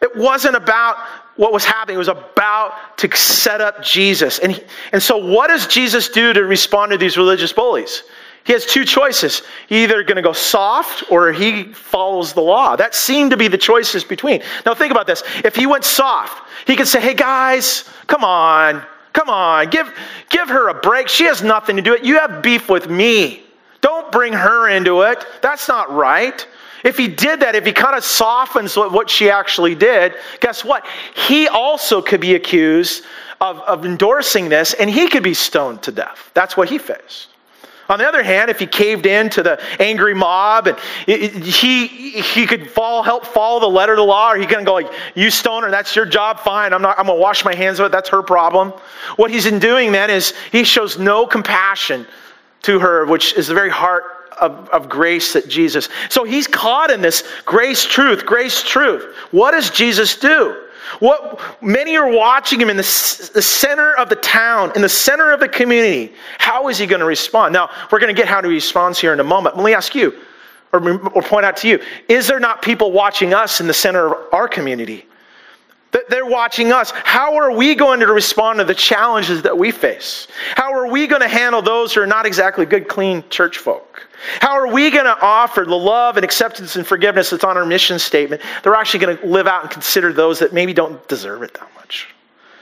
It 0.00 0.14
wasn't 0.16 0.56
about 0.56 0.96
what 1.36 1.52
was 1.52 1.64
happening. 1.64 1.96
It 1.96 1.98
was 1.98 2.08
about 2.08 2.98
to 2.98 3.14
set 3.16 3.60
up 3.60 3.82
Jesus. 3.82 4.38
And, 4.38 4.52
he, 4.52 4.62
and 4.92 5.02
so, 5.02 5.16
what 5.16 5.48
does 5.48 5.66
Jesus 5.66 6.08
do 6.08 6.32
to 6.32 6.44
respond 6.44 6.92
to 6.92 6.98
these 6.98 7.16
religious 7.16 7.52
bullies? 7.52 8.02
He 8.44 8.52
has 8.52 8.64
two 8.64 8.84
choices. 8.84 9.42
He's 9.68 9.82
either 9.82 10.04
going 10.04 10.16
to 10.16 10.22
go 10.22 10.32
soft 10.32 11.10
or 11.10 11.32
he 11.32 11.64
follows 11.72 12.32
the 12.32 12.40
law. 12.40 12.76
That 12.76 12.94
seemed 12.94 13.32
to 13.32 13.36
be 13.36 13.48
the 13.48 13.58
choices 13.58 14.04
between. 14.04 14.40
Now, 14.64 14.72
think 14.72 14.92
about 14.92 15.08
this. 15.08 15.24
If 15.44 15.56
he 15.56 15.66
went 15.66 15.84
soft, 15.84 16.48
he 16.64 16.76
could 16.76 16.86
say, 16.86 17.00
hey, 17.00 17.14
guys, 17.14 17.90
come 18.06 18.22
on. 18.22 18.84
Come 19.12 19.30
on. 19.30 19.68
Give, 19.70 19.92
give 20.28 20.48
her 20.48 20.68
a 20.68 20.74
break. 20.74 21.08
She 21.08 21.24
has 21.24 21.42
nothing 21.42 21.74
to 21.74 21.82
do 21.82 21.94
it. 21.94 22.04
You 22.04 22.20
have 22.20 22.40
beef 22.40 22.68
with 22.68 22.88
me. 22.88 23.42
Don't 23.80 24.12
bring 24.12 24.32
her 24.32 24.68
into 24.68 25.02
it. 25.02 25.24
That's 25.42 25.66
not 25.66 25.92
right. 25.92 26.46
If 26.86 26.96
he 26.96 27.08
did 27.08 27.40
that, 27.40 27.56
if 27.56 27.66
he 27.66 27.72
kind 27.72 27.96
of 27.96 28.04
softens 28.04 28.76
what 28.76 29.10
she 29.10 29.28
actually 29.28 29.74
did, 29.74 30.14
guess 30.38 30.64
what? 30.64 30.86
He 31.16 31.48
also 31.48 32.00
could 32.00 32.20
be 32.20 32.36
accused 32.36 33.02
of, 33.40 33.58
of 33.62 33.84
endorsing 33.84 34.48
this 34.48 34.72
and 34.72 34.88
he 34.88 35.08
could 35.08 35.24
be 35.24 35.34
stoned 35.34 35.82
to 35.82 35.90
death. 35.90 36.30
That's 36.32 36.56
what 36.56 36.68
he 36.68 36.78
faced. 36.78 37.30
On 37.88 37.98
the 37.98 38.06
other 38.06 38.22
hand, 38.22 38.50
if 38.50 38.60
he 38.60 38.68
caved 38.68 39.04
in 39.04 39.28
to 39.30 39.42
the 39.42 39.60
angry 39.80 40.14
mob 40.14 40.68
and 40.68 40.78
he, 41.08 41.88
he 41.88 42.46
could 42.46 42.70
fall, 42.70 43.02
help 43.02 43.26
follow 43.26 43.58
the 43.58 43.66
letter 43.66 43.94
of 43.94 43.98
the 43.98 44.04
law, 44.04 44.30
or 44.30 44.36
he 44.36 44.46
can 44.46 44.62
go 44.62 44.74
like, 44.74 44.92
you 45.16 45.28
stoner, 45.28 45.72
that's 45.72 45.94
your 45.96 46.06
job, 46.06 46.38
fine. 46.38 46.72
I'm 46.72 46.82
not, 46.82 46.96
I'm 47.00 47.06
gonna 47.06 47.18
wash 47.18 47.44
my 47.44 47.54
hands 47.54 47.80
of 47.80 47.86
it. 47.86 47.92
That's 47.92 48.08
her 48.10 48.22
problem. 48.22 48.70
What 49.16 49.32
he's 49.32 49.46
in 49.46 49.58
doing 49.58 49.90
then 49.90 50.08
is 50.08 50.34
he 50.52 50.62
shows 50.62 51.00
no 51.00 51.26
compassion 51.26 52.06
to 52.62 52.78
her, 52.78 53.06
which 53.06 53.34
is 53.34 53.48
the 53.48 53.54
very 53.54 53.70
heart 53.70 54.15
of, 54.40 54.68
of 54.70 54.88
grace 54.88 55.32
that 55.32 55.48
Jesus. 55.48 55.88
So 56.08 56.24
he's 56.24 56.46
caught 56.46 56.90
in 56.90 57.00
this 57.00 57.24
grace 57.44 57.84
truth, 57.84 58.26
grace 58.26 58.62
truth. 58.62 59.14
What 59.30 59.52
does 59.52 59.70
Jesus 59.70 60.16
do? 60.16 60.62
What 61.00 61.40
many 61.62 61.96
are 61.96 62.10
watching 62.10 62.60
him 62.60 62.70
in 62.70 62.76
the, 62.76 63.30
the 63.34 63.42
center 63.42 63.94
of 63.96 64.08
the 64.08 64.16
town, 64.16 64.72
in 64.76 64.82
the 64.82 64.88
center 64.88 65.32
of 65.32 65.40
the 65.40 65.48
community. 65.48 66.14
How 66.38 66.68
is 66.68 66.78
he 66.78 66.86
going 66.86 67.00
to 67.00 67.06
respond? 67.06 67.52
Now, 67.52 67.70
we're 67.90 67.98
going 67.98 68.14
to 68.14 68.20
get 68.20 68.28
how 68.28 68.40
he 68.42 68.48
responds 68.48 68.98
here 68.98 69.12
in 69.12 69.20
a 69.20 69.24
moment. 69.24 69.56
Let 69.56 69.64
me 69.64 69.74
ask 69.74 69.94
you, 69.94 70.14
or, 70.72 71.00
or 71.10 71.22
point 71.22 71.44
out 71.44 71.56
to 71.58 71.68
you, 71.68 71.80
is 72.08 72.28
there 72.28 72.40
not 72.40 72.62
people 72.62 72.92
watching 72.92 73.34
us 73.34 73.60
in 73.60 73.66
the 73.66 73.74
center 73.74 74.14
of 74.14 74.32
our 74.32 74.48
community? 74.48 75.06
They're 76.08 76.26
watching 76.26 76.72
us. 76.72 76.90
How 76.90 77.36
are 77.36 77.52
we 77.52 77.74
going 77.74 78.00
to 78.00 78.06
respond 78.06 78.58
to 78.58 78.64
the 78.64 78.74
challenges 78.74 79.42
that 79.42 79.56
we 79.56 79.70
face? 79.70 80.28
How 80.54 80.72
are 80.72 80.86
we 80.88 81.06
going 81.06 81.22
to 81.22 81.28
handle 81.28 81.62
those 81.62 81.94
who 81.94 82.00
are 82.00 82.06
not 82.06 82.26
exactly 82.26 82.66
good, 82.66 82.88
clean 82.88 83.24
church 83.30 83.58
folk? 83.58 84.06
How 84.40 84.52
are 84.52 84.66
we 84.66 84.90
going 84.90 85.04
to 85.04 85.18
offer 85.20 85.64
the 85.64 85.76
love 85.76 86.16
and 86.16 86.24
acceptance 86.24 86.76
and 86.76 86.86
forgiveness 86.86 87.30
that's 87.30 87.44
on 87.44 87.56
our 87.56 87.66
mission 87.66 87.98
statement? 87.98 88.42
They're 88.62 88.74
actually 88.74 89.00
going 89.00 89.18
to 89.18 89.26
live 89.26 89.46
out 89.46 89.62
and 89.62 89.70
consider 89.70 90.12
those 90.12 90.38
that 90.40 90.52
maybe 90.52 90.72
don't 90.72 91.06
deserve 91.08 91.42
it 91.42 91.54
that 91.54 91.68
much. 91.74 92.08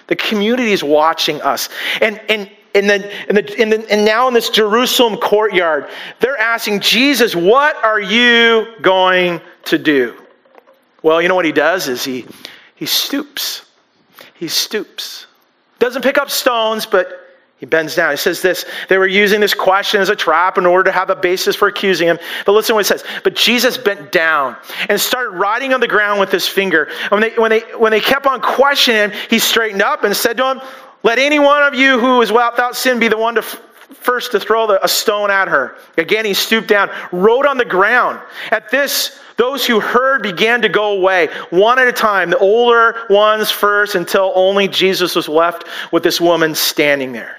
The 0.06 0.16
community 0.16 0.72
is 0.72 0.84
watching 0.84 1.40
us. 1.42 1.68
And, 2.00 2.20
and, 2.28 2.50
and, 2.74 2.90
then, 2.90 3.04
and, 3.28 3.36
the, 3.36 3.42
the, 3.42 3.86
and 3.90 4.04
now 4.04 4.28
in 4.28 4.34
this 4.34 4.50
Jerusalem 4.50 5.16
courtyard, 5.16 5.88
they're 6.20 6.36
asking 6.36 6.80
Jesus, 6.80 7.34
What 7.34 7.82
are 7.82 8.00
you 8.00 8.74
going 8.82 9.40
to 9.66 9.78
do? 9.78 10.20
Well, 11.02 11.22
you 11.22 11.28
know 11.28 11.34
what 11.34 11.44
he 11.44 11.52
does 11.52 11.88
is 11.88 12.04
he 12.04 12.26
he 12.74 12.86
stoops. 12.86 13.66
He 14.34 14.48
stoops. 14.48 15.26
Doesn't 15.78 16.02
pick 16.02 16.18
up 16.18 16.30
stones, 16.30 16.86
but 16.86 17.24
he 17.58 17.66
bends 17.66 17.94
down. 17.94 18.10
He 18.10 18.16
says 18.16 18.42
this 18.42 18.66
they 18.88 18.98
were 18.98 19.06
using 19.06 19.40
this 19.40 19.54
question 19.54 20.00
as 20.00 20.08
a 20.08 20.16
trap 20.16 20.58
in 20.58 20.66
order 20.66 20.84
to 20.84 20.92
have 20.92 21.10
a 21.10 21.16
basis 21.16 21.56
for 21.56 21.68
accusing 21.68 22.08
him. 22.08 22.18
But 22.44 22.52
listen 22.52 22.74
what 22.74 22.84
it 22.84 22.88
says. 22.88 23.04
But 23.22 23.36
Jesus 23.36 23.78
bent 23.78 24.12
down 24.12 24.56
and 24.88 25.00
started 25.00 25.30
writing 25.30 25.72
on 25.72 25.80
the 25.80 25.88
ground 25.88 26.20
with 26.20 26.30
his 26.30 26.46
finger. 26.46 26.90
When 27.08 27.20
they, 27.20 27.30
when 27.30 27.50
they, 27.50 27.60
when 27.78 27.90
they 27.90 28.00
kept 28.00 28.26
on 28.26 28.40
questioning 28.40 29.10
him, 29.10 29.12
he 29.30 29.38
straightened 29.38 29.82
up 29.82 30.04
and 30.04 30.14
said 30.16 30.36
to 30.38 30.50
him, 30.50 30.60
Let 31.04 31.18
any 31.18 31.38
one 31.38 31.62
of 31.62 31.74
you 31.74 31.98
who 31.98 32.20
is 32.22 32.32
without 32.32 32.76
sin 32.76 32.98
be 32.98 33.08
the 33.08 33.16
one 33.16 33.36
to 33.36 33.40
f- 33.40 33.60
first 33.92 34.32
to 34.32 34.40
throw 34.40 34.66
the, 34.66 34.84
a 34.84 34.88
stone 34.88 35.30
at 35.30 35.48
her. 35.48 35.76
Again, 35.96 36.24
he 36.24 36.34
stooped 36.34 36.68
down, 36.68 36.90
wrote 37.12 37.46
on 37.46 37.56
the 37.56 37.64
ground. 37.64 38.20
At 38.50 38.70
this, 38.70 39.20
those 39.36 39.66
who 39.66 39.80
heard 39.80 40.22
began 40.22 40.62
to 40.62 40.68
go 40.68 40.96
away, 40.96 41.28
one 41.50 41.78
at 41.78 41.88
a 41.88 41.92
time, 41.92 42.30
the 42.30 42.38
older 42.38 43.06
ones 43.10 43.50
first, 43.50 43.94
until 43.94 44.32
only 44.34 44.68
Jesus 44.68 45.16
was 45.16 45.28
left 45.28 45.64
with 45.92 46.02
this 46.02 46.20
woman 46.20 46.54
standing 46.54 47.12
there. 47.12 47.38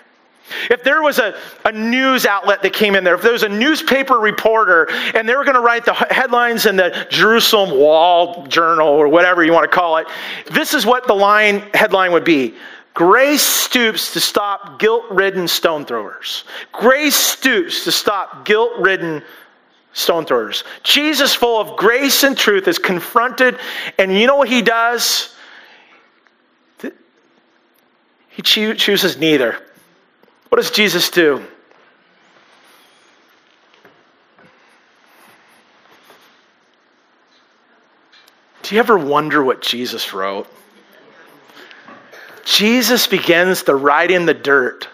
If 0.70 0.84
there 0.84 1.02
was 1.02 1.18
a, 1.18 1.36
a 1.64 1.72
news 1.72 2.26
outlet 2.26 2.62
that 2.62 2.74
came 2.74 2.96
in 2.96 3.04
there, 3.04 3.16
if 3.16 3.22
there 3.22 3.32
was 3.32 3.44
a 3.44 3.50
newspaper 3.50 4.20
reporter 4.20 4.88
and 5.16 5.28
they 5.28 5.36
were 5.36 5.44
going 5.44 5.56
to 5.56 5.62
write 5.62 5.86
the 5.86 5.94
headlines 5.94 6.68
in 6.68 6.76
the 6.76 7.08
Jerusalem 7.10 7.72
Wall 7.72 8.46
Journal 8.46 8.88
or 8.88 9.08
whatever 9.08 9.44
you 9.44 9.54
want 9.54 9.70
to 9.70 9.76
call 9.76 9.98
it, 9.98 10.08
this 10.52 10.74
is 10.74 10.86
what 10.86 11.08
the 11.08 11.16
line 11.16 11.62
headline 11.74 12.12
would 12.12 12.26
be. 12.26 12.54
Grace 12.94 13.42
stoops 13.42 14.14
to 14.14 14.20
stop 14.20 14.80
guilt 14.80 15.06
ridden 15.10 15.48
stone 15.48 15.84
throwers. 15.84 16.46
Grace 16.72 17.16
stoops 17.16 17.84
to 17.84 17.92
stop 17.92 18.46
guilt 18.46 18.72
ridden 18.78 19.24
stone 19.96 20.26
throwers. 20.26 20.64
Jesus, 20.84 21.34
full 21.34 21.60
of 21.60 21.76
grace 21.78 22.24
and 22.24 22.38
truth, 22.38 22.68
is 22.68 22.78
confronted, 22.78 23.58
and 23.98 24.14
you 24.14 24.28
know 24.28 24.36
what 24.36 24.50
he 24.50 24.62
does? 24.62 25.34
He 28.30 28.42
chooses 28.42 29.18
neither. 29.18 29.58
What 30.50 30.58
does 30.58 30.70
Jesus 30.70 31.10
do? 31.10 31.42
Do 38.64 38.76
you 38.76 38.80
ever 38.80 38.98
wonder 38.98 39.42
what 39.42 39.62
Jesus 39.62 40.14
wrote? 40.14 40.48
Jesus 42.44 43.08
begins 43.08 43.64
to 43.64 43.76
write 43.76 44.12
in 44.12 44.26
the 44.26 44.34
dirt. 44.34 44.90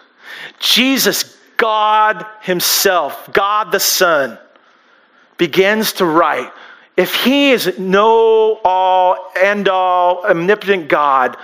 Jesus, 0.60 1.36
God 1.56 2.24
Himself, 2.42 3.32
God 3.32 3.72
the 3.72 3.80
Son, 3.80 4.38
begins 5.38 5.94
to 5.94 6.06
write. 6.06 6.50
If 6.96 7.14
He 7.14 7.50
is 7.50 7.78
no 7.78 8.60
all, 8.64 9.32
end 9.36 9.68
all, 9.68 10.24
omnipotent 10.24 10.88
God, 10.88 11.36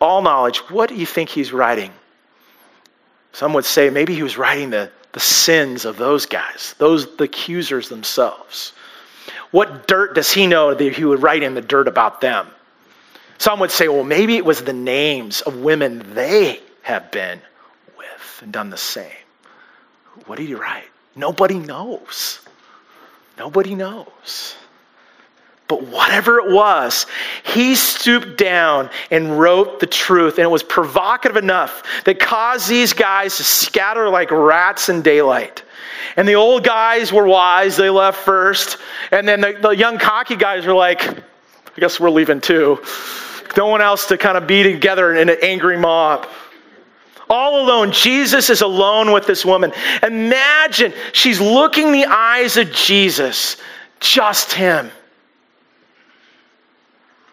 all 0.00 0.22
knowledge, 0.22 0.58
what 0.70 0.88
do 0.88 0.94
you 0.94 1.06
think 1.06 1.28
He's 1.28 1.52
writing? 1.52 1.92
Some 3.32 3.52
would 3.52 3.64
say 3.64 3.90
maybe 3.90 4.14
He 4.14 4.22
was 4.22 4.38
writing 4.38 4.70
the, 4.70 4.90
the 5.12 5.20
sins 5.20 5.84
of 5.84 5.96
those 5.96 6.26
guys, 6.26 6.74
those 6.78 7.16
the 7.16 7.24
accusers 7.24 7.88
themselves. 7.88 8.72
What 9.50 9.86
dirt 9.86 10.14
does 10.14 10.32
He 10.32 10.46
know 10.46 10.74
that 10.74 10.92
He 10.94 11.04
would 11.04 11.22
write 11.22 11.42
in 11.42 11.54
the 11.54 11.60
dirt 11.60 11.88
about 11.88 12.20
them? 12.20 12.48
Some 13.40 13.58
would 13.60 13.70
say, 13.70 13.88
well, 13.88 14.04
maybe 14.04 14.36
it 14.36 14.44
was 14.44 14.62
the 14.62 14.74
names 14.74 15.40
of 15.40 15.56
women 15.56 16.14
they 16.14 16.60
have 16.82 17.10
been 17.10 17.40
with 17.96 18.42
and 18.42 18.52
done 18.52 18.68
the 18.68 18.76
same. 18.76 19.10
What 20.26 20.36
did 20.36 20.46
he 20.46 20.54
write? 20.54 20.84
Nobody 21.16 21.58
knows. 21.58 22.40
Nobody 23.40 23.74
knows. 23.74 24.54
But 25.66 25.84
whatever 25.84 26.40
it 26.40 26.52
was, 26.52 27.06
he 27.42 27.74
stooped 27.74 28.36
down 28.36 28.90
and 29.10 29.40
wrote 29.40 29.80
the 29.80 29.86
truth. 29.86 30.34
And 30.34 30.44
it 30.44 30.50
was 30.50 30.62
provocative 30.62 31.38
enough 31.38 31.82
that 32.04 32.20
caused 32.20 32.68
these 32.68 32.92
guys 32.92 33.38
to 33.38 33.42
scatter 33.42 34.10
like 34.10 34.30
rats 34.30 34.90
in 34.90 35.00
daylight. 35.00 35.64
And 36.18 36.28
the 36.28 36.34
old 36.34 36.64
guys 36.64 37.14
were 37.14 37.26
wise, 37.26 37.78
they 37.78 37.88
left 37.88 38.18
first. 38.18 38.76
And 39.10 39.26
then 39.26 39.40
the, 39.40 39.58
the 39.58 39.70
young 39.70 39.96
cocky 39.96 40.36
guys 40.36 40.66
were 40.66 40.74
like, 40.74 41.08
I 41.08 41.80
guess 41.80 41.98
we're 41.98 42.10
leaving 42.10 42.42
too 42.42 42.78
no 43.56 43.66
one 43.66 43.80
else 43.80 44.06
to 44.06 44.18
kind 44.18 44.36
of 44.36 44.46
be 44.46 44.62
together 44.62 45.14
in 45.14 45.28
an 45.28 45.36
angry 45.42 45.76
mob. 45.76 46.28
All 47.30 47.62
alone. 47.62 47.92
Jesus 47.92 48.50
is 48.50 48.60
alone 48.60 49.12
with 49.12 49.26
this 49.26 49.44
woman. 49.44 49.72
Imagine 50.02 50.92
she's 51.12 51.40
looking 51.40 51.92
the 51.92 52.06
eyes 52.06 52.56
of 52.56 52.72
Jesus, 52.72 53.56
just 54.00 54.52
him. 54.52 54.90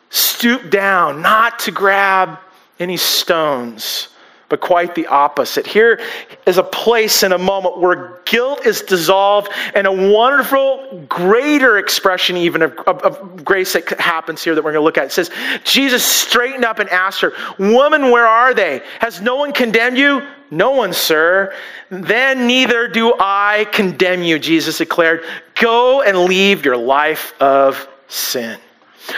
Stoop 0.10 0.70
down, 0.70 1.22
not 1.22 1.60
to 1.60 1.72
grab 1.72 2.40
any 2.80 2.96
stones 2.96 4.10
but 4.50 4.62
quite 4.62 4.96
the 4.96 5.08
opposite. 5.08 5.68
Here 5.68 6.00
is 6.46 6.58
a 6.58 6.64
place 6.64 7.24
in 7.24 7.34
a 7.34 7.38
moment 7.38 7.80
where 7.80 8.22
guilt 8.26 8.66
is 8.66 8.82
dissolved 8.82 9.50
and 9.76 9.86
a 9.86 9.92
wonderful, 9.92 11.06
greater 11.10 11.78
expression, 11.78 12.38
even 12.38 12.62
of, 12.62 12.74
of, 12.88 13.02
of, 13.02 13.44
grace 13.44 13.74
that 13.74 13.88
happens 14.00 14.44
here 14.44 14.56
that 14.56 14.64
we're 14.64 14.72
going 14.72 14.82
to 14.82 14.86
look 14.86 14.98
at. 14.98 15.06
It 15.06 15.12
says, 15.12 15.32
Jesus 15.64 16.04
straightened 16.04 16.66
up 16.66 16.80
and 16.80 16.90
asked 16.90 17.22
her, 17.22 17.34
Woman, 17.60 18.10
where 18.10 18.28
are 18.28 18.54
they? 18.54 18.82
Has 19.00 19.22
no 19.22 19.36
one 19.36 19.52
condemned 19.52 19.98
you? 19.98 20.26
No 20.50 20.72
one, 20.72 20.94
sir. 20.94 21.54
Then 21.90 22.48
neither 22.48 22.88
do 22.88 23.14
I 23.20 23.68
condemn 23.74 24.24
you, 24.24 24.40
Jesus 24.40 24.78
declared. 24.78 25.26
Go 25.56 26.02
and 26.02 26.20
leave 26.20 26.64
your 26.64 26.78
life 26.78 27.34
of 27.42 27.88
sin. 28.08 28.58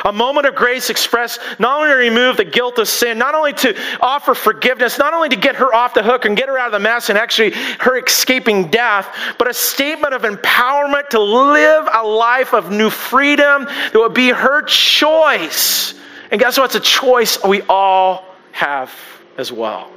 A 0.05 0.11
moment 0.11 0.45
of 0.45 0.55
grace 0.55 0.89
expressed 0.89 1.39
not 1.57 1.77
only 1.77 1.89
to 1.89 1.95
remove 1.95 2.37
the 2.37 2.45
guilt 2.45 2.77
of 2.77 2.87
sin, 2.87 3.17
not 3.17 3.33
only 3.33 3.53
to 3.53 3.75
offer 4.01 4.35
forgiveness, 4.35 4.99
not 4.99 5.13
only 5.13 5.29
to 5.29 5.35
get 5.35 5.55
her 5.55 5.73
off 5.73 5.93
the 5.93 6.03
hook 6.03 6.25
and 6.25 6.37
get 6.37 6.47
her 6.47 6.57
out 6.57 6.67
of 6.67 6.73
the 6.73 6.79
mess 6.79 7.09
and 7.09 7.17
actually 7.17 7.51
her 7.79 7.97
escaping 7.97 8.69
death, 8.69 9.07
but 9.37 9.49
a 9.49 9.53
statement 9.53 10.13
of 10.13 10.21
empowerment 10.23 11.09
to 11.09 11.19
live 11.19 11.87
a 11.93 12.05
life 12.05 12.53
of 12.53 12.71
new 12.71 12.89
freedom 12.89 13.65
that 13.65 13.95
would 13.95 14.13
be 14.13 14.29
her 14.29 14.61
choice. 14.63 15.95
And 16.31 16.39
guess 16.39 16.57
what? 16.57 16.65
It's 16.65 16.75
a 16.75 16.79
choice 16.79 17.43
we 17.43 17.61
all 17.63 18.25
have 18.51 18.93
as 19.37 19.51
well. 19.51 19.89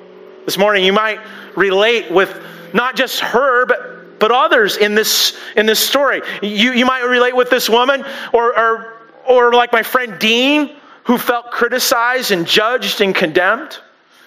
This 0.47 0.57
morning, 0.57 0.85
you 0.85 0.93
might 0.93 1.21
relate 1.55 2.11
with 2.11 2.43
not 2.73 2.97
just 2.97 3.21
her, 3.21 3.67
but, 3.67 4.19
but 4.19 4.31
others 4.31 4.77
in 4.77 4.95
this, 4.95 5.39
in 5.57 5.67
this 5.67 5.79
story. 5.79 6.23
You, 6.41 6.73
you 6.73 6.87
might 6.87 7.03
relate 7.03 7.37
with 7.37 7.51
this 7.51 7.69
woman 7.69 8.05
or, 8.33 8.59
or 8.59 8.92
or 9.29 9.53
like 9.53 9.73
my 9.73 9.83
friend 9.83 10.19
Dean, 10.19 10.77
who 11.05 11.19
felt 11.19 11.51
criticized 11.51 12.31
and 12.31 12.47
judged 12.47 13.01
and 13.01 13.15
condemned. 13.15 13.79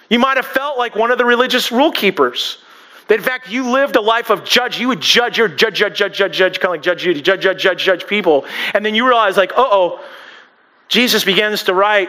You 0.08 0.18
might 0.18 0.36
have 0.36 0.46
felt 0.46 0.78
like 0.78 0.94
one 0.94 1.10
of 1.10 1.18
the 1.18 1.24
religious 1.24 1.72
rule 1.72 1.92
keepers. 1.92 2.58
That 3.08 3.16
in 3.16 3.22
fact 3.22 3.48
you 3.48 3.70
lived 3.70 3.96
a 3.96 4.00
life 4.00 4.30
of 4.30 4.44
judge. 4.44 4.80
You 4.80 4.88
would 4.88 5.00
judge 5.00 5.38
your 5.38 5.48
judge, 5.48 5.76
judge, 5.76 5.96
judge, 5.96 6.16
judge, 6.16 6.36
judge, 6.36 6.60
kind 6.60 6.66
of 6.66 6.70
like 6.72 6.82
Judge 6.82 7.02
Judy, 7.02 7.22
judge, 7.22 7.42
judge, 7.42 7.62
judge, 7.62 7.84
judge 7.84 8.06
people. 8.06 8.44
And 8.74 8.84
then 8.84 8.94
you 8.94 9.06
realize, 9.06 9.36
like, 9.36 9.52
uh 9.52 9.54
oh, 9.58 10.04
Jesus 10.88 11.24
begins 11.24 11.62
to 11.64 11.74
write 11.74 12.08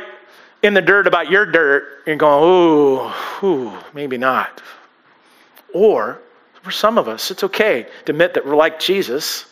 in 0.64 0.74
the 0.74 0.82
dirt 0.82 1.08
about 1.08 1.30
your 1.30 1.46
dirt. 1.46 2.04
And 2.08 2.20
going, 2.20 2.44
ooh, 2.44 3.12
ooh, 3.44 3.74
maybe 3.94 4.18
not. 4.18 4.62
Or 5.74 6.20
for 6.64 6.72
some 6.72 6.98
of 6.98 7.08
us, 7.08 7.32
it's 7.32 7.44
okay 7.44 7.88
to 8.06 8.12
admit 8.12 8.34
that 8.34 8.46
we're 8.46 8.56
like 8.56 8.80
Jesus 8.80 9.46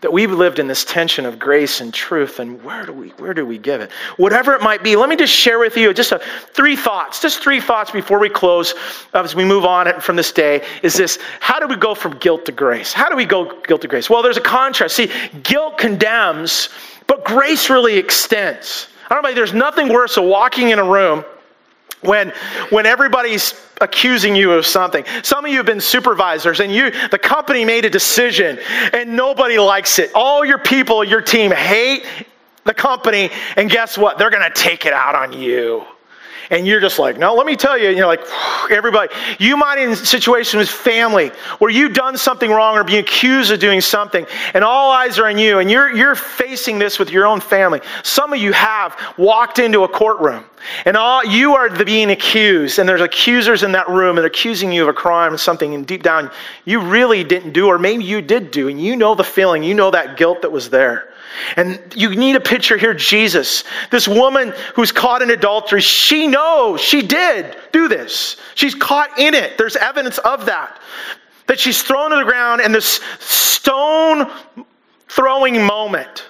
that 0.00 0.12
we've 0.12 0.30
lived 0.30 0.58
in 0.58 0.68
this 0.68 0.84
tension 0.84 1.26
of 1.26 1.38
grace 1.38 1.80
and 1.80 1.92
truth 1.92 2.38
and 2.38 2.62
where 2.62 2.86
do 2.86 2.92
we 2.92 3.08
where 3.10 3.34
do 3.34 3.44
we 3.44 3.58
give 3.58 3.80
it? 3.80 3.90
Whatever 4.16 4.54
it 4.54 4.62
might 4.62 4.82
be 4.82 4.96
let 4.96 5.08
me 5.08 5.16
just 5.16 5.32
share 5.32 5.58
with 5.58 5.76
you 5.76 5.92
just 5.92 6.12
a, 6.12 6.20
three 6.52 6.76
thoughts 6.76 7.20
just 7.20 7.42
three 7.42 7.60
thoughts 7.60 7.90
before 7.90 8.18
we 8.18 8.28
close 8.28 8.74
uh, 9.14 9.22
as 9.22 9.34
we 9.34 9.44
move 9.44 9.64
on 9.64 10.00
from 10.00 10.16
this 10.16 10.30
day 10.30 10.64
is 10.82 10.94
this 10.94 11.18
how 11.40 11.58
do 11.58 11.66
we 11.66 11.76
go 11.76 11.94
from 11.94 12.16
guilt 12.18 12.44
to 12.46 12.52
grace? 12.52 12.92
How 12.92 13.08
do 13.08 13.16
we 13.16 13.24
go 13.24 13.60
guilt 13.62 13.82
to 13.82 13.88
grace? 13.88 14.08
Well 14.08 14.22
there's 14.22 14.36
a 14.36 14.42
contrast. 14.42 14.94
See 14.94 15.10
guilt 15.42 15.78
condemns 15.78 16.68
but 17.06 17.24
grace 17.24 17.68
really 17.68 17.96
extends. 17.96 18.88
I 19.10 19.14
don't 19.14 19.24
know 19.24 19.34
there's 19.34 19.54
nothing 19.54 19.88
worse 19.88 20.14
than 20.14 20.28
walking 20.28 20.70
in 20.70 20.78
a 20.78 20.84
room 20.84 21.24
when 22.02 22.32
when 22.70 22.86
everybody's 22.86 23.54
accusing 23.80 24.34
you 24.34 24.52
of 24.52 24.66
something. 24.66 25.04
Some 25.22 25.44
of 25.44 25.50
you 25.50 25.56
have 25.56 25.66
been 25.66 25.80
supervisors 25.80 26.60
and 26.60 26.72
you 26.72 26.90
the 27.08 27.18
company 27.18 27.64
made 27.64 27.84
a 27.84 27.90
decision 27.90 28.58
and 28.92 29.16
nobody 29.16 29.58
likes 29.58 29.98
it. 29.98 30.10
All 30.14 30.44
your 30.44 30.58
people 30.58 31.02
your 31.02 31.20
team 31.20 31.50
hate 31.50 32.04
the 32.64 32.74
company 32.74 33.30
and 33.56 33.70
guess 33.70 33.98
what? 33.98 34.18
They're 34.18 34.30
going 34.30 34.50
to 34.50 34.54
take 34.54 34.86
it 34.86 34.92
out 34.92 35.14
on 35.14 35.32
you. 35.32 35.84
And 36.50 36.66
you're 36.66 36.80
just 36.80 36.98
like, 36.98 37.18
no, 37.18 37.34
let 37.34 37.46
me 37.46 37.56
tell 37.56 37.76
you, 37.76 37.90
you're 37.90 38.06
like, 38.06 38.22
everybody, 38.70 39.12
you 39.38 39.56
might 39.56 39.78
in 39.78 39.94
situations 39.94 40.60
with 40.60 40.70
family 40.70 41.28
where 41.58 41.70
you've 41.70 41.92
done 41.92 42.16
something 42.16 42.50
wrong 42.50 42.76
or 42.76 42.84
being 42.84 43.00
accused 43.00 43.50
of 43.50 43.60
doing 43.60 43.80
something, 43.82 44.26
and 44.54 44.64
all 44.64 44.90
eyes 44.90 45.18
are 45.18 45.26
on 45.26 45.36
you, 45.36 45.58
and 45.58 45.70
you're, 45.70 45.94
you're 45.94 46.14
facing 46.14 46.78
this 46.78 46.98
with 46.98 47.10
your 47.10 47.26
own 47.26 47.40
family. 47.40 47.80
Some 48.02 48.32
of 48.32 48.38
you 48.38 48.52
have 48.52 48.98
walked 49.18 49.58
into 49.58 49.84
a 49.84 49.88
courtroom, 49.88 50.44
and 50.84 50.96
all 50.96 51.24
you 51.24 51.54
are 51.54 51.68
the 51.68 51.84
being 51.84 52.10
accused, 52.10 52.78
and 52.78 52.88
there's 52.88 53.00
accusers 53.00 53.62
in 53.62 53.72
that 53.72 53.88
room, 53.88 54.10
and 54.10 54.18
they're 54.18 54.26
accusing 54.26 54.72
you 54.72 54.82
of 54.82 54.88
a 54.88 54.92
crime 54.92 55.32
or 55.32 55.38
something, 55.38 55.74
and 55.74 55.86
deep 55.86 56.02
down, 56.02 56.30
you 56.64 56.80
really 56.80 57.24
didn't 57.24 57.52
do, 57.52 57.66
or 57.66 57.78
maybe 57.78 58.04
you 58.04 58.20
did 58.20 58.50
do, 58.50 58.68
and 58.68 58.80
you 58.80 58.96
know 58.96 59.14
the 59.14 59.24
feeling, 59.24 59.62
you 59.62 59.74
know 59.74 59.90
that 59.90 60.16
guilt 60.16 60.42
that 60.42 60.52
was 60.52 60.70
there. 60.70 61.08
And 61.56 61.80
you 61.94 62.14
need 62.14 62.36
a 62.36 62.40
picture 62.40 62.76
here 62.76 62.94
Jesus. 62.94 63.64
This 63.90 64.08
woman 64.08 64.52
who's 64.74 64.92
caught 64.92 65.22
in 65.22 65.30
adultery, 65.30 65.80
she 65.80 66.26
knows 66.26 66.80
she 66.80 67.02
did 67.02 67.56
do 67.72 67.88
this. 67.88 68.36
She's 68.54 68.74
caught 68.74 69.18
in 69.18 69.34
it. 69.34 69.56
There's 69.58 69.76
evidence 69.76 70.18
of 70.18 70.46
that. 70.46 70.80
That 71.46 71.58
she's 71.58 71.82
thrown 71.82 72.10
to 72.10 72.16
the 72.16 72.24
ground 72.24 72.60
in 72.60 72.72
this 72.72 73.00
stone 73.20 74.30
throwing 75.08 75.64
moment. 75.64 76.26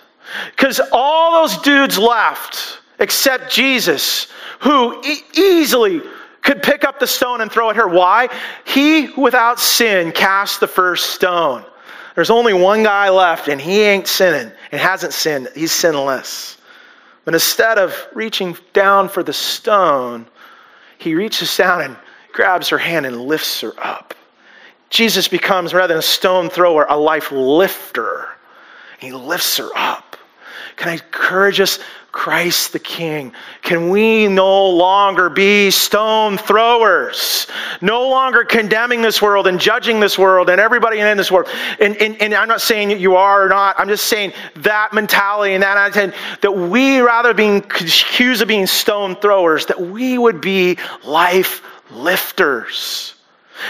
Because 0.50 0.80
all 0.92 1.42
those 1.42 1.58
dudes 1.62 1.98
left 1.98 2.80
except 2.98 3.52
Jesus, 3.52 4.28
who 4.60 5.02
e- 5.04 5.22
easily 5.34 6.02
could 6.42 6.62
pick 6.62 6.84
up 6.84 6.98
the 6.98 7.06
stone 7.06 7.40
and 7.40 7.50
throw 7.50 7.70
at 7.70 7.76
her. 7.76 7.88
Why? 7.88 8.28
He 8.64 9.10
without 9.16 9.60
sin 9.60 10.12
cast 10.12 10.60
the 10.60 10.66
first 10.66 11.10
stone. 11.10 11.64
There's 12.14 12.30
only 12.30 12.52
one 12.52 12.82
guy 12.82 13.10
left, 13.10 13.48
and 13.48 13.60
he 13.60 13.80
ain't 13.80 14.08
sinning 14.08 14.50
and 14.72 14.80
hasn't 14.80 15.12
sinned. 15.12 15.48
He's 15.54 15.72
sinless. 15.72 16.56
But 17.24 17.34
instead 17.34 17.78
of 17.78 17.94
reaching 18.14 18.56
down 18.72 19.08
for 19.08 19.22
the 19.22 19.32
stone, 19.32 20.26
he 20.98 21.14
reaches 21.14 21.54
down 21.56 21.82
and 21.82 21.96
grabs 22.32 22.68
her 22.70 22.78
hand 22.78 23.06
and 23.06 23.20
lifts 23.20 23.60
her 23.60 23.72
up. 23.78 24.14
Jesus 24.90 25.28
becomes, 25.28 25.74
rather 25.74 25.94
than 25.94 25.98
a 25.98 26.02
stone 26.02 26.48
thrower, 26.48 26.86
a 26.88 26.96
life 26.96 27.30
lifter. 27.30 28.28
He 28.98 29.12
lifts 29.12 29.58
her 29.58 29.68
up. 29.76 30.07
Can 30.78 30.88
I 30.88 30.92
encourage 30.94 31.60
us 31.60 31.78
Christ 32.18 32.72
the 32.72 32.78
King. 32.78 33.32
Can 33.62 33.90
we 33.90 34.28
no 34.28 34.70
longer 34.70 35.28
be 35.28 35.70
stone 35.70 36.38
throwers? 36.38 37.46
No 37.80 38.08
longer 38.08 38.44
condemning 38.44 39.02
this 39.02 39.20
world 39.20 39.46
and 39.46 39.60
judging 39.60 40.00
this 40.00 40.18
world 40.18 40.48
and 40.48 40.60
everybody 40.60 40.98
in 40.98 41.16
this 41.16 41.30
world. 41.30 41.48
And, 41.80 41.96
and, 41.98 42.20
and 42.20 42.34
I'm 42.34 42.48
not 42.48 42.62
saying 42.62 42.98
you 42.98 43.16
are 43.16 43.44
or 43.44 43.48
not. 43.48 43.78
I'm 43.78 43.88
just 43.88 44.06
saying 44.06 44.32
that 44.56 44.94
mentality 44.94 45.52
and 45.54 45.62
that 45.62 45.76
attitude 45.76 46.14
that 46.40 46.52
we, 46.52 46.98
rather 47.00 47.34
being 47.34 47.58
accused 47.58 48.40
of 48.40 48.48
being 48.48 48.66
stone 48.66 49.14
throwers, 49.16 49.66
that 49.66 49.80
we 49.80 50.16
would 50.16 50.40
be 50.40 50.78
life 51.04 51.62
lifters. 51.90 53.14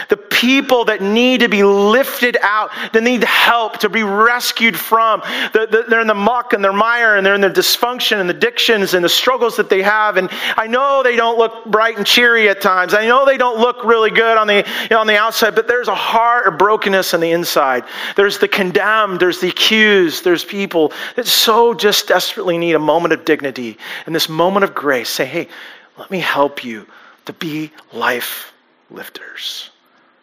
The 0.09 0.17
people 0.17 0.87
that 0.87 1.01
need 1.01 1.41
to 1.41 1.49
be 1.49 1.63
lifted 1.63 2.37
out, 2.41 2.71
that 2.93 3.03
need 3.03 3.25
help 3.25 3.79
to 3.79 3.89
be 3.89 4.03
rescued 4.03 4.77
from. 4.77 5.21
The, 5.53 5.67
the, 5.71 5.85
they're 5.89 6.01
in 6.01 6.07
the 6.07 6.15
muck 6.15 6.53
and 6.53 6.65
their 6.65 6.73
mire 6.73 7.17
and 7.17 7.25
they're 7.25 7.35
in 7.35 7.41
their 7.41 7.53
dysfunction 7.53 8.21
and 8.21 8.29
the 8.29 8.35
addictions 8.35 8.95
and 8.95 9.05
the 9.05 9.09
struggles 9.09 9.57
that 9.57 9.69
they 9.69 9.83
have. 9.83 10.17
And 10.17 10.29
I 10.57 10.67
know 10.67 11.03
they 11.03 11.17
don't 11.17 11.39
look 11.39 11.65
bright 11.67 11.97
and 11.97 12.07
cheery 12.07 12.49
at 12.49 12.61
times. 12.61 12.95
I 12.95 13.07
know 13.07 13.25
they 13.27 13.37
don't 13.37 13.59
look 13.59 13.85
really 13.85 14.11
good 14.11 14.39
on 14.39 14.47
the, 14.47 14.57
you 14.57 14.89
know, 14.91 15.01
on 15.01 15.07
the 15.07 15.19
outside, 15.19 15.55
but 15.55 15.69
there's 15.69 15.89
a 15.89 15.95
heart 15.95 16.47
of 16.47 16.59
brokenness 16.59 17.15
on 17.15 17.21
the 17.21 17.31
inside. 17.33 17.85
There's 18.17 18.39
the 18.39 18.49
condemned, 18.49 19.21
there's 19.21 19.41
the 19.41 19.49
accused, 19.49 20.25
there's 20.25 20.45
people 20.45 20.93
that 21.17 21.27
so 21.27 21.75
just 21.75 22.09
desperately 22.09 22.59
need 22.59 22.75
a 22.75 22.79
moment 22.79 23.13
of 23.13 23.25
dignity 23.25 23.79
and 24.07 24.15
this 24.15 24.29
moment 24.29 24.65
of 24.65 24.75
grace. 24.75 25.09
Say, 25.09 25.27
hey, 25.27 25.49
let 25.97 26.11
me 26.11 26.21
help 26.21 26.65
you 26.65 26.87
to 27.27 27.33
be 27.33 27.73
life 27.93 28.53
lifters. 28.91 29.71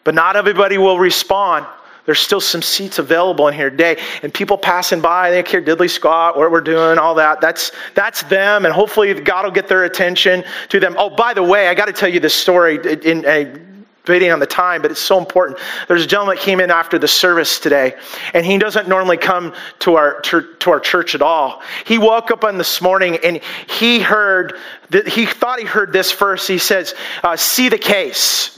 But 0.06 0.16
not 0.16 0.38
everybody 0.38 0.78
will 0.78 0.98
respond. 0.98 1.66
There's 2.06 2.20
still 2.20 2.40
some 2.40 2.62
seats 2.62 3.00
available 3.00 3.48
in 3.48 3.56
here 3.56 3.70
today. 3.72 3.98
And 4.22 4.34
people 4.34 4.58
passing 4.58 5.02
by, 5.02 5.32
they 5.32 5.42
care 5.44 5.62
diddly 5.62 5.90
squat, 5.90 6.38
what 6.38 6.52
we're 6.52 6.62
doing, 6.62 6.98
all 7.00 7.16
that. 7.16 7.42
That's, 7.42 7.72
that's 7.96 8.22
them. 8.24 8.66
And 8.66 8.74
hopefully 8.74 9.14
God 9.16 9.44
will 9.44 9.52
get 9.52 9.68
their 9.68 9.84
attention 9.86 10.44
to 10.70 10.80
them. 10.80 10.96
Oh, 10.98 11.10
by 11.10 11.34
the 11.34 11.44
way, 11.44 11.68
I 11.68 11.74
got 11.74 11.88
to 11.88 11.94
tell 11.94 12.08
you 12.08 12.20
this 12.20 12.36
story 12.36 12.76
in, 12.76 13.26
in 13.26 13.76
waiting 14.08 14.32
on 14.32 14.40
the 14.40 14.46
time, 14.46 14.84
but 14.84 14.92
it's 14.92 15.00
so 15.00 15.18
important. 15.18 15.60
There's 15.88 16.04
a 16.04 16.08
gentleman 16.08 16.36
that 16.36 16.44
came 16.44 16.60
in 16.60 16.70
after 16.70 17.00
the 17.00 17.08
service 17.08 17.60
today, 17.60 17.96
and 18.36 18.46
he 18.46 18.60
doesn't 18.60 18.88
normally 18.88 19.18
come 19.18 19.54
to 19.80 19.96
our 19.96 20.22
to 20.22 20.70
our 20.70 20.80
church 20.80 21.16
at 21.16 21.24
all. 21.24 21.64
He 21.86 21.98
woke 21.98 22.30
up 22.30 22.44
on 22.44 22.60
this 22.60 22.82
morning 22.82 23.18
and 23.24 23.42
he 23.68 24.00
heard 24.00 24.60
that 24.92 25.08
he 25.08 25.26
thought 25.26 25.60
he 25.60 25.66
heard 25.66 25.92
this 25.92 26.12
first. 26.12 26.48
He 26.48 26.60
says, 26.60 26.94
uh, 27.24 27.36
"See 27.36 27.70
the 27.70 27.80
case." 27.80 28.55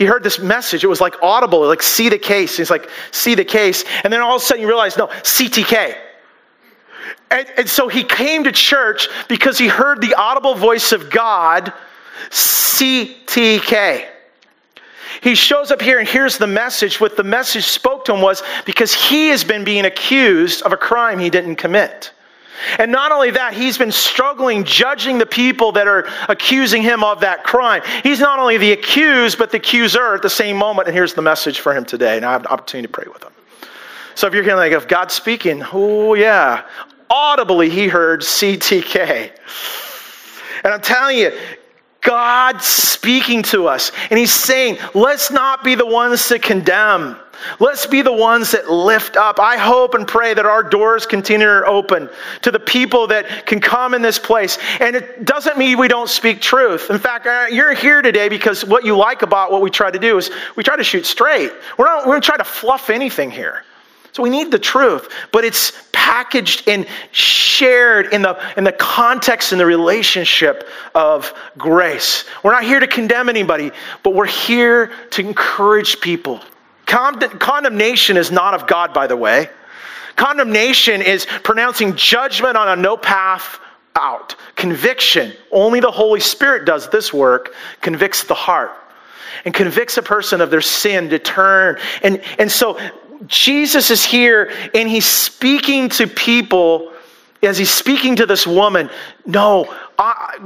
He 0.00 0.06
heard 0.06 0.22
this 0.22 0.38
message. 0.38 0.82
It 0.82 0.86
was 0.86 1.02
like 1.02 1.22
audible, 1.22 1.60
like 1.60 1.82
see 1.82 2.08
the 2.08 2.16
case. 2.16 2.56
He's 2.56 2.70
like, 2.70 2.88
see 3.10 3.34
the 3.34 3.44
case. 3.44 3.84
And 4.02 4.10
then 4.10 4.22
all 4.22 4.36
of 4.36 4.40
a 4.40 4.44
sudden 4.46 4.62
you 4.62 4.66
realize, 4.66 4.96
no, 4.96 5.08
CTK. 5.08 5.94
And, 7.30 7.46
and 7.58 7.68
so 7.68 7.86
he 7.86 8.02
came 8.02 8.42
to 8.44 8.50
church 8.50 9.08
because 9.28 9.58
he 9.58 9.68
heard 9.68 10.00
the 10.00 10.14
audible 10.14 10.54
voice 10.54 10.92
of 10.92 11.10
God, 11.10 11.74
CTK. 12.30 14.08
He 15.20 15.34
shows 15.34 15.70
up 15.70 15.82
here 15.82 15.98
and 15.98 16.08
hears 16.08 16.38
the 16.38 16.46
message. 16.46 16.98
What 16.98 17.18
the 17.18 17.22
message 17.22 17.64
spoke 17.64 18.06
to 18.06 18.14
him 18.14 18.22
was 18.22 18.42
because 18.64 18.94
he 18.94 19.28
has 19.28 19.44
been 19.44 19.64
being 19.64 19.84
accused 19.84 20.62
of 20.62 20.72
a 20.72 20.78
crime 20.78 21.18
he 21.18 21.28
didn't 21.28 21.56
commit. 21.56 22.12
And 22.78 22.92
not 22.92 23.12
only 23.12 23.30
that, 23.32 23.54
he's 23.54 23.78
been 23.78 23.92
struggling 23.92 24.64
judging 24.64 25.18
the 25.18 25.26
people 25.26 25.72
that 25.72 25.86
are 25.86 26.08
accusing 26.28 26.82
him 26.82 27.02
of 27.02 27.20
that 27.20 27.44
crime. 27.44 27.82
He's 28.02 28.20
not 28.20 28.38
only 28.38 28.58
the 28.58 28.72
accused, 28.72 29.38
but 29.38 29.50
the 29.50 29.56
accuser 29.58 30.14
at 30.14 30.22
the 30.22 30.30
same 30.30 30.56
moment. 30.56 30.88
And 30.88 30.96
here's 30.96 31.14
the 31.14 31.22
message 31.22 31.60
for 31.60 31.74
him 31.74 31.84
today. 31.84 32.16
And 32.16 32.24
I 32.24 32.32
have 32.32 32.42
an 32.42 32.48
opportunity 32.48 32.86
to 32.86 32.92
pray 32.92 33.06
with 33.12 33.22
him. 33.22 33.32
So 34.14 34.26
if 34.26 34.34
you're 34.34 34.42
hearing 34.42 34.58
like, 34.58 34.72
if 34.72 34.88
God's 34.88 35.14
speaking, 35.14 35.62
oh 35.72 36.14
yeah, 36.14 36.66
audibly 37.08 37.70
he 37.70 37.88
heard 37.88 38.20
CTK. 38.20 39.30
And 40.64 40.74
I'm 40.74 40.82
telling 40.82 41.18
you, 41.18 41.32
God's 42.02 42.64
speaking 42.64 43.42
to 43.44 43.66
us. 43.66 43.92
And 44.10 44.18
he's 44.18 44.32
saying, 44.32 44.78
let's 44.94 45.30
not 45.30 45.64
be 45.64 45.74
the 45.74 45.86
ones 45.86 46.28
to 46.28 46.38
condemn. 46.38 47.16
Let's 47.58 47.86
be 47.86 48.02
the 48.02 48.12
ones 48.12 48.52
that 48.52 48.70
lift 48.70 49.16
up. 49.16 49.38
I 49.38 49.56
hope 49.56 49.94
and 49.94 50.06
pray 50.06 50.34
that 50.34 50.46
our 50.46 50.62
doors 50.62 51.06
continue 51.06 51.46
to 51.46 51.64
open 51.64 52.08
to 52.42 52.50
the 52.50 52.60
people 52.60 53.06
that 53.08 53.46
can 53.46 53.60
come 53.60 53.94
in 53.94 54.02
this 54.02 54.18
place. 54.18 54.58
And 54.80 54.96
it 54.96 55.24
doesn't 55.24 55.58
mean 55.58 55.78
we 55.78 55.88
don't 55.88 56.08
speak 56.08 56.40
truth. 56.40 56.90
In 56.90 56.98
fact, 56.98 57.26
uh, 57.26 57.46
you're 57.50 57.74
here 57.74 58.02
today 58.02 58.28
because 58.28 58.64
what 58.64 58.84
you 58.84 58.96
like 58.96 59.22
about 59.22 59.50
what 59.50 59.62
we 59.62 59.70
try 59.70 59.90
to 59.90 59.98
do 59.98 60.18
is 60.18 60.30
we 60.56 60.62
try 60.62 60.76
to 60.76 60.84
shoot 60.84 61.06
straight. 61.06 61.52
We're 61.78 61.86
not 61.86 62.06
we're 62.06 62.20
trying 62.20 62.38
to 62.38 62.44
fluff 62.44 62.90
anything 62.90 63.30
here. 63.30 63.64
So 64.12 64.24
we 64.24 64.30
need 64.30 64.50
the 64.50 64.58
truth, 64.58 65.08
but 65.30 65.44
it's 65.44 65.72
packaged 65.92 66.68
and 66.68 66.86
shared 67.12 68.12
in 68.12 68.22
the, 68.22 68.36
in 68.56 68.64
the 68.64 68.72
context 68.72 69.52
and 69.52 69.60
the 69.60 69.66
relationship 69.66 70.68
of 70.94 71.32
grace. 71.56 72.24
We're 72.42 72.50
not 72.50 72.64
here 72.64 72.80
to 72.80 72.88
condemn 72.88 73.28
anybody, 73.28 73.70
but 74.02 74.14
we're 74.14 74.26
here 74.26 74.90
to 75.10 75.20
encourage 75.22 76.00
people 76.00 76.40
condemnation 76.90 78.16
is 78.16 78.30
not 78.30 78.54
of 78.54 78.66
God, 78.66 78.92
by 78.92 79.06
the 79.06 79.16
way. 79.16 79.48
Condemnation 80.16 81.00
is 81.00 81.26
pronouncing 81.44 81.96
judgment 81.96 82.56
on 82.56 82.68
a 82.68 82.80
no 82.80 82.96
path 82.96 83.58
out. 83.94 84.34
Conviction, 84.56 85.32
only 85.50 85.80
the 85.80 85.90
Holy 85.90 86.20
Spirit 86.20 86.64
does 86.64 86.88
this 86.90 87.12
work, 87.12 87.54
convicts 87.80 88.24
the 88.24 88.34
heart 88.34 88.72
and 89.44 89.54
convicts 89.54 89.96
a 89.96 90.02
person 90.02 90.40
of 90.40 90.50
their 90.50 90.60
sin 90.60 91.08
to 91.10 91.18
turn. 91.18 91.78
And, 92.02 92.22
and 92.38 92.50
so 92.50 92.78
Jesus 93.26 93.90
is 93.90 94.04
here 94.04 94.52
and 94.74 94.88
he's 94.88 95.06
speaking 95.06 95.88
to 95.90 96.06
people 96.06 96.92
as 97.42 97.56
he's 97.56 97.70
speaking 97.70 98.16
to 98.16 98.26
this 98.26 98.46
woman. 98.46 98.90
No, 99.24 99.74
I, 99.98 100.38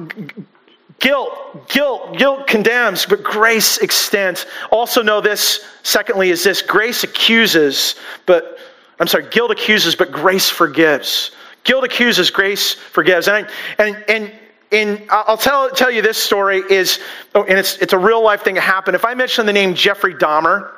Guilt, 1.00 1.68
guilt, 1.68 2.16
guilt 2.16 2.46
condemns, 2.46 3.04
but 3.04 3.22
grace 3.22 3.78
extends. 3.78 4.46
Also, 4.70 5.02
know 5.02 5.20
this, 5.20 5.64
secondly, 5.82 6.30
is 6.30 6.44
this 6.44 6.62
grace 6.62 7.04
accuses, 7.04 7.96
but 8.26 8.58
I'm 8.98 9.06
sorry, 9.06 9.28
guilt 9.28 9.50
accuses, 9.50 9.94
but 9.94 10.12
grace 10.12 10.48
forgives. 10.48 11.32
Guilt 11.64 11.84
accuses, 11.84 12.30
grace 12.30 12.74
forgives. 12.74 13.28
And, 13.28 13.46
I, 13.46 13.82
and, 13.82 14.04
and, 14.08 14.32
and 14.72 15.06
I'll 15.10 15.36
tell, 15.36 15.68
tell 15.70 15.90
you 15.90 16.00
this 16.00 16.16
story 16.16 16.62
is, 16.70 17.00
oh, 17.34 17.42
and 17.42 17.58
it's, 17.58 17.76
it's 17.78 17.92
a 17.92 17.98
real 17.98 18.22
life 18.22 18.42
thing 18.42 18.54
that 18.54 18.62
happened. 18.62 18.94
If 18.94 19.04
I 19.04 19.14
mention 19.14 19.46
the 19.46 19.52
name 19.52 19.74
Jeffrey 19.74 20.14
Dahmer, 20.14 20.70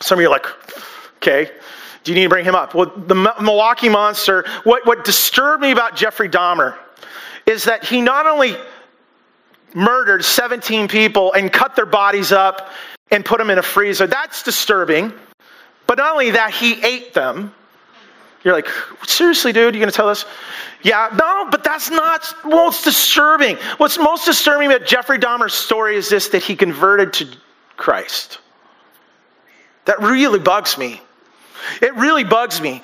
some 0.00 0.18
of 0.18 0.22
you 0.22 0.28
are 0.28 0.30
like, 0.30 0.46
okay, 1.16 1.50
do 2.04 2.12
you 2.12 2.16
need 2.16 2.24
to 2.24 2.28
bring 2.28 2.44
him 2.44 2.54
up? 2.54 2.74
Well, 2.74 2.92
the 2.94 3.14
Milwaukee 3.14 3.88
Monster, 3.88 4.44
what, 4.64 4.86
what 4.86 5.04
disturbed 5.04 5.62
me 5.62 5.72
about 5.72 5.96
Jeffrey 5.96 6.28
Dahmer 6.28 6.76
is 7.46 7.64
that 7.64 7.84
he 7.84 8.00
not 8.00 8.26
only 8.26 8.56
murdered 9.74 10.24
17 10.24 10.88
people 10.88 11.32
and 11.32 11.52
cut 11.52 11.76
their 11.76 11.86
bodies 11.86 12.32
up 12.32 12.70
and 13.10 13.24
put 13.24 13.38
them 13.38 13.50
in 13.50 13.58
a 13.58 13.62
freezer. 13.62 14.06
That's 14.06 14.42
disturbing. 14.42 15.12
But 15.86 15.98
not 15.98 16.12
only 16.12 16.30
that, 16.32 16.52
he 16.52 16.82
ate 16.84 17.14
them. 17.14 17.54
You're 18.42 18.54
like, 18.54 18.68
seriously, 19.04 19.52
dude, 19.52 19.74
you're 19.74 19.80
gonna 19.80 19.92
tell 19.92 20.08
us? 20.08 20.24
Yeah, 20.82 21.08
no, 21.18 21.48
but 21.50 21.64
that's 21.64 21.90
not 21.90 22.32
most 22.44 22.84
disturbing. 22.84 23.56
What's 23.78 23.98
most 23.98 24.24
disturbing 24.24 24.70
about 24.70 24.86
Jeffrey 24.86 25.18
Dahmer's 25.18 25.54
story 25.54 25.96
is 25.96 26.08
this 26.08 26.28
that 26.28 26.42
he 26.42 26.54
converted 26.54 27.12
to 27.14 27.28
Christ. 27.76 28.38
That 29.84 30.00
really 30.00 30.38
bugs 30.38 30.78
me. 30.78 31.00
It 31.82 31.94
really 31.94 32.24
bugs 32.24 32.60
me. 32.60 32.82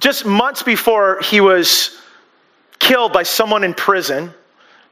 Just 0.00 0.24
months 0.24 0.62
before 0.62 1.20
he 1.20 1.40
was 1.40 2.00
killed 2.78 3.12
by 3.12 3.22
someone 3.22 3.64
in 3.64 3.74
prison, 3.74 4.32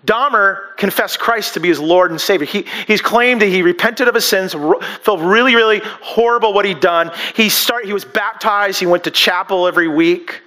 Dahmer 0.04 0.76
confessed 0.76 1.18
Christ 1.18 1.54
to 1.54 1.60
be 1.60 1.68
his 1.68 1.80
Lord 1.80 2.10
and 2.10 2.20
Savior. 2.20 2.46
He, 2.46 2.66
he's 2.86 3.00
claimed 3.00 3.40
that 3.40 3.48
he 3.48 3.62
repented 3.62 4.08
of 4.08 4.14
his 4.14 4.24
sins, 4.24 4.52
felt 4.52 5.20
really, 5.20 5.54
really 5.54 5.80
horrible 5.84 6.52
what 6.52 6.64
he'd 6.64 6.80
done. 6.80 7.10
He, 7.34 7.48
start, 7.48 7.86
he 7.86 7.92
was 7.92 8.04
baptized, 8.04 8.78
he 8.78 8.86
went 8.86 9.04
to 9.04 9.10
chapel 9.10 9.66
every 9.66 9.88
week. 9.88 10.42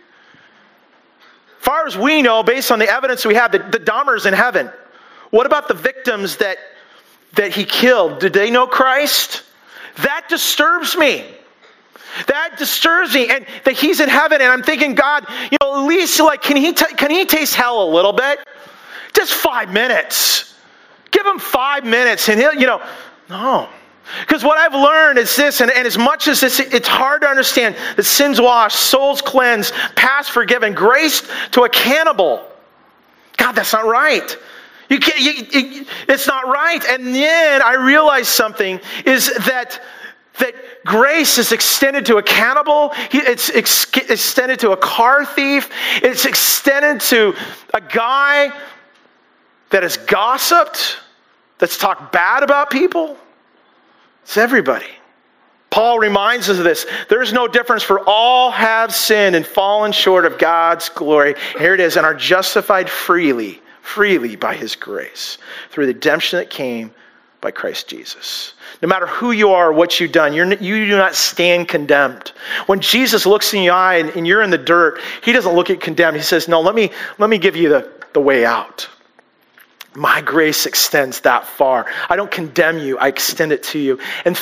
Far 1.59 1.87
as 1.87 1.97
we 1.97 2.21
know, 2.21 2.41
based 2.41 2.71
on 2.71 2.79
the 2.79 2.89
evidence 2.89 3.25
we 3.25 3.35
have, 3.35 3.51
the, 3.51 3.59
the 3.59 3.79
Dahmer's 3.79 4.25
in 4.25 4.33
heaven. 4.33 4.71
What 5.29 5.45
about 5.45 5.67
the 5.67 5.73
victims 5.73 6.37
that, 6.37 6.57
that 7.33 7.51
he 7.51 7.65
killed? 7.65 8.19
Did 8.19 8.33
they 8.33 8.49
know 8.49 8.65
Christ? 8.65 9.43
That 9.97 10.27
disturbs 10.29 10.95
me. 10.95 11.25
That 12.27 12.55
disturbs 12.57 13.13
me, 13.13 13.29
and 13.29 13.45
that 13.65 13.75
he's 13.75 13.99
in 13.99 14.09
heaven, 14.09 14.41
and 14.41 14.51
I'm 14.51 14.63
thinking, 14.63 14.95
God, 14.95 15.25
you 15.51 15.57
know, 15.61 15.83
at 15.83 15.87
least 15.87 16.19
like, 16.19 16.41
can 16.41 16.57
he 16.57 16.73
t- 16.73 16.95
can 16.95 17.11
he 17.11 17.25
taste 17.25 17.53
hell 17.53 17.87
a 17.87 17.89
little 17.93 18.13
bit? 18.13 18.39
Just 19.13 19.33
five 19.33 19.71
minutes. 19.71 20.55
Give 21.11 21.25
him 21.25 21.39
five 21.39 21.83
minutes 21.83 22.29
and 22.29 22.39
he'll, 22.39 22.53
you 22.53 22.67
know, 22.67 22.81
no. 23.29 23.69
Because 24.21 24.43
what 24.43 24.57
I've 24.57 24.73
learned 24.73 25.19
is 25.19 25.35
this, 25.35 25.61
and, 25.61 25.69
and 25.71 25.85
as 25.85 25.97
much 25.97 26.27
as 26.27 26.41
this, 26.41 26.59
it's 26.59 26.87
hard 26.87 27.21
to 27.21 27.27
understand 27.27 27.75
that 27.95 28.03
sins 28.03 28.41
washed, 28.41 28.77
souls 28.77 29.21
cleansed, 29.21 29.73
past 29.95 30.31
forgiven, 30.31 30.73
grace 30.73 31.27
to 31.51 31.63
a 31.63 31.69
cannibal. 31.69 32.43
God, 33.37 33.51
that's 33.53 33.73
not 33.73 33.85
right. 33.85 34.35
You 34.89 34.99
can't, 34.99 35.19
you, 35.19 35.61
you, 35.61 35.85
it's 36.07 36.25
not 36.25 36.47
right. 36.47 36.83
And 36.85 37.13
then 37.13 37.61
I 37.61 37.75
realized 37.75 38.29
something 38.29 38.79
is 39.05 39.27
that 39.45 39.79
that 40.39 40.55
grace 40.85 41.37
is 41.37 41.51
extended 41.51 42.05
to 42.07 42.17
a 42.17 42.23
cannibal, 42.23 42.93
it's 43.11 43.49
ex- 43.49 43.85
extended 44.09 44.59
to 44.59 44.71
a 44.71 44.77
car 44.77 45.25
thief, 45.25 45.69
it's 46.01 46.25
extended 46.25 47.01
to 47.01 47.35
a 47.73 47.81
guy 47.81 48.51
that 49.69 49.83
has 49.83 49.97
gossiped, 49.97 50.97
that's 51.57 51.77
talked 51.77 52.11
bad 52.11 52.43
about 52.43 52.69
people. 52.69 53.17
It's 54.23 54.37
everybody. 54.37 54.85
Paul 55.69 55.99
reminds 55.99 56.49
us 56.49 56.57
of 56.57 56.63
this. 56.63 56.87
There's 57.09 57.31
no 57.31 57.47
difference, 57.47 57.83
for 57.83 58.01
all 58.07 58.49
have 58.51 58.93
sinned 58.93 59.35
and 59.35 59.45
fallen 59.45 59.91
short 59.91 60.25
of 60.25 60.37
God's 60.39 60.89
glory. 60.89 61.35
Here 61.57 61.73
it 61.73 61.79
is, 61.79 61.95
and 61.95 62.05
are 62.05 62.15
justified 62.15 62.89
freely, 62.89 63.61
freely 63.81 64.35
by 64.35 64.55
his 64.55 64.75
grace, 64.75 65.37
through 65.69 65.85
the 65.85 65.93
redemption 65.93 66.39
that 66.39 66.49
came 66.49 66.91
by 67.41 67.51
Christ 67.51 67.87
Jesus. 67.87 68.53
No 68.81 68.87
matter 68.87 69.07
who 69.07 69.31
you 69.31 69.51
are, 69.51 69.71
what 69.71 69.99
you've 69.99 70.11
done, 70.11 70.33
you're, 70.33 70.51
you 70.53 70.85
do 70.87 70.97
not 70.97 71.15
stand 71.15 71.67
condemned. 71.67 72.33
When 72.65 72.79
Jesus 72.79 73.25
looks 73.25 73.53
in 73.53 73.63
your 73.63 73.75
eye 73.75 73.95
and, 73.95 74.09
and 74.09 74.27
you're 74.27 74.41
in 74.41 74.49
the 74.49 74.57
dirt, 74.57 74.99
he 75.23 75.31
doesn't 75.31 75.53
look 75.53 75.69
at 75.69 75.79
condemned. 75.79 76.17
He 76.17 76.23
says, 76.23 76.47
No, 76.47 76.61
let 76.61 76.75
me, 76.75 76.91
let 77.17 77.29
me 77.29 77.37
give 77.37 77.55
you 77.55 77.69
the, 77.69 77.89
the 78.13 78.19
way 78.19 78.45
out. 78.45 78.89
My 79.95 80.21
grace 80.21 80.65
extends 80.65 81.21
that 81.21 81.45
far. 81.45 81.87
I 82.09 82.15
don't 82.15 82.31
condemn 82.31 82.79
you, 82.79 82.97
I 82.97 83.07
extend 83.07 83.51
it 83.51 83.63
to 83.63 83.79
you. 83.79 83.99
And, 84.25 84.39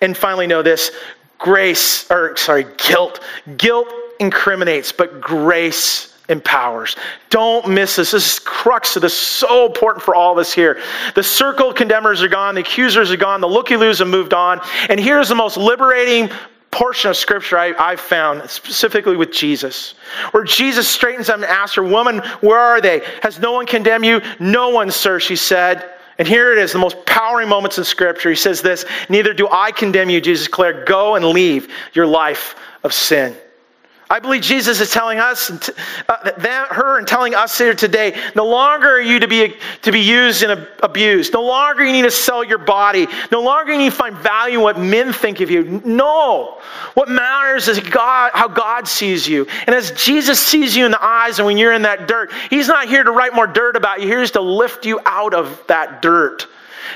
and 0.00 0.16
finally, 0.16 0.46
know 0.46 0.62
this 0.62 0.90
grace, 1.38 2.10
or 2.10 2.36
sorry, 2.36 2.66
guilt. 2.76 3.20
Guilt 3.56 3.88
incriminates, 4.20 4.92
but 4.92 5.20
grace 5.20 6.12
empowers. 6.28 6.96
Don't 7.30 7.68
miss 7.68 7.96
this. 7.96 8.12
This 8.12 8.34
is 8.34 8.38
crux 8.38 8.96
of 8.96 9.02
this. 9.02 9.16
So 9.16 9.66
important 9.66 10.04
for 10.04 10.14
all 10.14 10.32
of 10.32 10.38
us 10.38 10.52
here. 10.52 10.80
The 11.14 11.22
circle 11.22 11.72
condemners 11.72 12.22
are 12.22 12.28
gone. 12.28 12.54
The 12.54 12.60
accusers 12.60 13.10
are 13.10 13.16
gone. 13.16 13.40
The 13.40 13.48
looky-loos 13.48 13.98
have 13.98 14.08
moved 14.08 14.34
on. 14.34 14.60
And 14.88 15.00
here's 15.00 15.28
the 15.28 15.34
most 15.34 15.56
liberating 15.56 16.30
portion 16.72 17.10
of 17.10 17.16
scripture 17.16 17.56
I, 17.58 17.90
have 17.90 18.00
found, 18.00 18.50
specifically 18.50 19.16
with 19.16 19.30
Jesus, 19.30 19.94
where 20.32 20.42
Jesus 20.42 20.88
straightens 20.88 21.28
up 21.28 21.36
and 21.36 21.44
asks 21.44 21.76
her, 21.76 21.84
Woman, 21.84 22.18
where 22.40 22.58
are 22.58 22.80
they? 22.80 23.02
Has 23.22 23.38
no 23.38 23.52
one 23.52 23.66
condemned 23.66 24.04
you? 24.04 24.20
No 24.40 24.70
one, 24.70 24.90
sir, 24.90 25.20
she 25.20 25.36
said. 25.36 25.88
And 26.18 26.26
here 26.26 26.52
it 26.52 26.58
is, 26.58 26.72
the 26.72 26.78
most 26.78 27.06
powering 27.06 27.48
moments 27.48 27.78
in 27.78 27.84
scripture. 27.84 28.30
He 28.30 28.36
says 28.36 28.62
this 28.62 28.84
Neither 29.08 29.34
do 29.34 29.48
I 29.48 29.70
condemn 29.70 30.10
you, 30.10 30.20
Jesus 30.20 30.46
declared. 30.46 30.86
Go 30.86 31.14
and 31.14 31.24
leave 31.26 31.72
your 31.92 32.06
life 32.06 32.56
of 32.82 32.92
sin. 32.92 33.36
I 34.12 34.18
believe 34.18 34.42
Jesus 34.42 34.78
is 34.78 34.90
telling 34.90 35.18
us, 35.18 35.50
uh, 35.50 36.32
that, 36.36 36.68
her, 36.70 36.98
and 36.98 37.08
telling 37.08 37.34
us 37.34 37.56
here 37.56 37.72
today, 37.72 38.14
no 38.36 38.46
longer 38.46 38.96
are 38.96 39.00
you 39.00 39.18
to 39.20 39.26
be, 39.26 39.54
to 39.80 39.90
be 39.90 40.00
used 40.00 40.42
and 40.42 40.68
abused. 40.82 41.32
No 41.32 41.42
longer 41.42 41.82
you 41.82 41.92
need 41.92 42.02
to 42.02 42.10
sell 42.10 42.44
your 42.44 42.58
body. 42.58 43.06
No 43.30 43.40
longer 43.40 43.72
you 43.72 43.78
need 43.78 43.90
to 43.90 43.96
find 43.96 44.14
value 44.14 44.58
in 44.58 44.64
what 44.64 44.78
men 44.78 45.14
think 45.14 45.40
of 45.40 45.50
you. 45.50 45.80
No. 45.86 46.60
What 46.92 47.08
matters 47.08 47.68
is 47.68 47.80
God, 47.80 48.32
how 48.34 48.48
God 48.48 48.86
sees 48.86 49.26
you. 49.26 49.46
And 49.66 49.74
as 49.74 49.92
Jesus 49.92 50.38
sees 50.38 50.76
you 50.76 50.84
in 50.84 50.90
the 50.90 51.02
eyes 51.02 51.38
and 51.38 51.46
when 51.46 51.56
you're 51.56 51.72
in 51.72 51.82
that 51.82 52.06
dirt, 52.06 52.32
He's 52.50 52.68
not 52.68 52.88
here 52.88 53.04
to 53.04 53.12
write 53.12 53.32
more 53.32 53.46
dirt 53.46 53.76
about 53.76 54.02
you. 54.02 54.18
He's 54.18 54.32
to 54.32 54.42
lift 54.42 54.84
you 54.84 55.00
out 55.06 55.32
of 55.32 55.58
that 55.68 56.02
dirt 56.02 56.48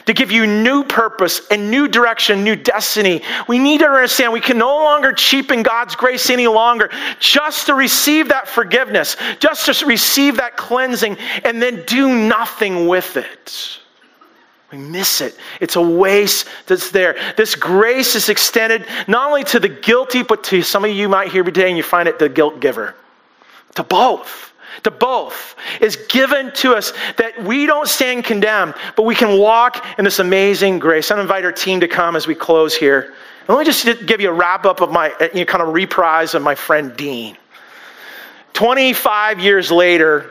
to 0.07 0.13
give 0.13 0.31
you 0.31 0.47
new 0.47 0.85
purpose 0.85 1.47
and 1.51 1.71
new 1.71 1.89
direction, 1.89 2.45
new 2.45 2.57
destiny. 2.57 3.23
We 3.49 3.59
need 3.59 3.81
to 3.81 3.87
understand 3.87 4.33
we 4.33 4.41
can 4.41 4.59
no 4.59 4.75
longer 4.77 5.13
cheapen 5.13 5.63
God's 5.63 5.97
grace 5.97 6.31
any 6.31 6.47
longer 6.47 6.91
just 7.19 7.67
to 7.67 7.75
receive 7.75 8.29
that 8.29 8.49
forgiveness, 8.49 9.17
just 9.39 9.67
to 9.67 9.87
receive 9.87 10.37
that 10.37 10.57
cleansing, 10.57 11.17
and 11.45 11.61
then 11.61 11.85
do 11.87 12.15
nothing 12.15 12.89
with 12.89 13.17
it. 13.17 13.81
We 14.73 14.79
miss 14.79 15.21
it. 15.21 15.37
It's 15.61 15.77
a 15.77 15.81
waste 15.81 16.49
that's 16.67 16.91
there. 16.91 17.17
This 17.37 17.55
grace 17.55 18.17
is 18.17 18.29
extended 18.29 18.87
not 19.07 19.29
only 19.29 19.45
to 19.45 19.61
the 19.61 19.69
guilty, 19.69 20.23
but 20.23 20.43
to 20.45 20.63
some 20.63 20.85
of 20.85 20.91
you 20.91 21.09
might 21.09 21.31
hear 21.31 21.45
today 21.45 21.69
and 21.69 21.77
you 21.77 21.85
find 21.85 22.09
it 22.09 22.19
the 22.19 22.29
guilt 22.29 22.61
giver. 22.61 22.95
To 23.77 23.85
both 23.85 24.53
to 24.83 24.91
both 24.91 25.57
is 25.81 25.97
given 26.09 26.53
to 26.53 26.75
us 26.75 26.93
that 27.17 27.43
we 27.43 27.67
don't 27.67 27.89
stand 27.89 28.25
condemned, 28.25 28.75
but 28.97 29.03
we 29.03 29.15
can 29.15 29.39
walk 29.39 29.85
in 29.99 30.05
this 30.05 30.19
amazing 30.19 30.79
grace. 30.79 31.11
I 31.11 31.21
invite 31.21 31.45
our 31.45 31.53
team 31.53 31.81
to 31.81 31.89
come 31.89 32.17
as 32.17 32.27
we 32.27 32.35
close 32.35 32.75
here. 32.75 33.15
And 33.41 33.57
let 33.57 33.59
me 33.59 33.65
just 33.65 34.07
give 34.07 34.21
you 34.21 34.31
a 34.31 34.33
wrap 34.33 34.65
up 34.65 34.81
of 34.81 34.91
my 34.91 35.13
you 35.33 35.41
know, 35.41 35.45
kind 35.45 35.63
of 35.63 35.73
reprise 35.73 36.35
of 36.35 36.43
my 36.43 36.55
friend 36.55 36.97
Dean. 36.97 37.37
25 38.55 39.39
years 39.39 39.71
later, 39.71 40.31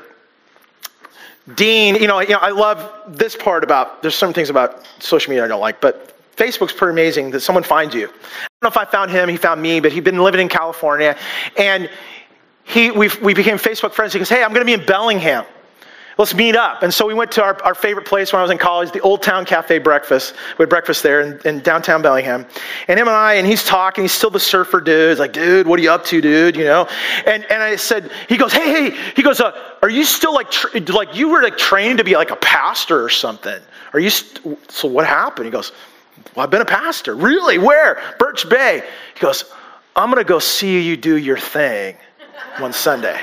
Dean, 1.53 1.95
you 1.95 2.07
know, 2.07 2.19
you 2.21 2.29
know, 2.29 2.39
I 2.39 2.49
love 2.49 2.91
this 3.07 3.35
part 3.35 3.63
about, 3.63 4.01
there's 4.01 4.15
some 4.15 4.33
things 4.33 4.49
about 4.49 4.83
social 4.99 5.29
media 5.29 5.45
I 5.45 5.47
don't 5.47 5.61
like, 5.61 5.79
but 5.79 6.11
Facebook's 6.35 6.73
pretty 6.73 6.91
amazing 6.91 7.31
that 7.31 7.41
someone 7.41 7.63
finds 7.63 7.93
you. 7.93 8.07
I 8.07 8.09
don't 8.09 8.63
know 8.63 8.69
if 8.69 8.77
I 8.77 8.85
found 8.85 9.11
him, 9.11 9.29
he 9.29 9.37
found 9.37 9.61
me, 9.61 9.79
but 9.79 9.93
he'd 9.93 10.03
been 10.03 10.17
living 10.17 10.41
in 10.41 10.49
California. 10.49 11.15
And 11.57 11.89
he, 12.65 12.91
we, 12.91 13.09
we 13.21 13.33
became 13.33 13.57
Facebook 13.57 13.93
friends. 13.93 14.13
He 14.13 14.19
goes, 14.19 14.29
Hey, 14.29 14.43
I'm 14.43 14.49
going 14.49 14.61
to 14.61 14.65
be 14.65 14.73
in 14.73 14.85
Bellingham. 14.85 15.45
Let's 16.17 16.33
meet 16.33 16.55
up. 16.55 16.81
And 16.81 16.93
so 16.93 17.05
we 17.05 17.13
went 17.13 17.33
to 17.33 17.43
our, 17.43 17.61
our 17.63 17.75
favorite 17.75 18.05
place 18.05 18.31
when 18.31 18.39
I 18.39 18.41
was 18.41 18.49
in 18.49 18.57
college, 18.57 18.91
the 18.91 19.01
Old 19.01 19.21
Town 19.21 19.43
Cafe 19.43 19.79
Breakfast. 19.79 20.33
We 20.57 20.63
had 20.63 20.69
breakfast 20.69 21.03
there 21.03 21.19
in, 21.19 21.39
in 21.45 21.59
downtown 21.59 22.01
Bellingham. 22.01 22.45
And 22.87 22.97
him 22.97 23.07
and 23.07 23.15
I, 23.17 23.33
and 23.33 23.45
he's 23.45 23.65
talking. 23.65 24.05
He's 24.05 24.13
still 24.13 24.29
the 24.29 24.39
surfer 24.39 24.79
dude. 24.79 25.09
He's 25.09 25.19
like, 25.19 25.33
dude, 25.33 25.67
what 25.67 25.77
are 25.77 25.83
you 25.83 25.91
up 25.91 26.05
to, 26.05 26.21
dude? 26.21 26.55
You 26.55 26.63
know? 26.63 26.87
And, 27.25 27.43
and 27.51 27.61
I 27.61 27.75
said, 27.75 28.11
he 28.29 28.37
goes, 28.37 28.53
hey, 28.53 28.91
hey. 28.91 28.97
He 29.13 29.23
goes, 29.23 29.41
uh, 29.41 29.59
are 29.81 29.89
you 29.89 30.05
still 30.05 30.33
like, 30.33 30.49
tra- 30.49 30.79
like 30.79 31.15
you 31.15 31.29
were 31.29 31.43
like 31.43 31.57
trained 31.57 31.97
to 31.97 32.05
be 32.05 32.15
like 32.15 32.31
a 32.31 32.37
pastor 32.37 33.03
or 33.03 33.09
something? 33.09 33.61
Are 33.91 33.99
you, 33.99 34.09
st- 34.09 34.71
so 34.71 34.87
what 34.87 35.05
happened? 35.05 35.47
He 35.47 35.51
goes, 35.51 35.73
well, 36.33 36.45
I've 36.45 36.49
been 36.49 36.61
a 36.61 36.65
pastor. 36.65 37.13
Really? 37.13 37.57
Where? 37.57 38.01
Birch 38.19 38.47
Bay. 38.49 38.83
He 39.15 39.19
goes, 39.19 39.53
I'm 39.97 40.09
going 40.09 40.23
to 40.23 40.27
go 40.27 40.39
see 40.39 40.81
you 40.81 40.95
do 40.95 41.17
your 41.17 41.37
thing 41.37 41.97
one 42.59 42.73
Sunday. 42.73 43.19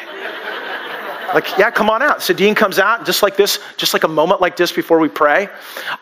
Like, 1.34 1.56
yeah, 1.56 1.70
come 1.70 1.88
on 1.88 2.02
out. 2.02 2.20
So 2.20 2.34
Dean 2.34 2.54
comes 2.54 2.78
out, 2.78 3.06
just 3.06 3.22
like 3.22 3.36
this, 3.36 3.58
just 3.78 3.94
like 3.94 4.04
a 4.04 4.08
moment 4.08 4.42
like 4.42 4.56
this 4.56 4.70
before 4.70 4.98
we 4.98 5.08
pray. 5.08 5.48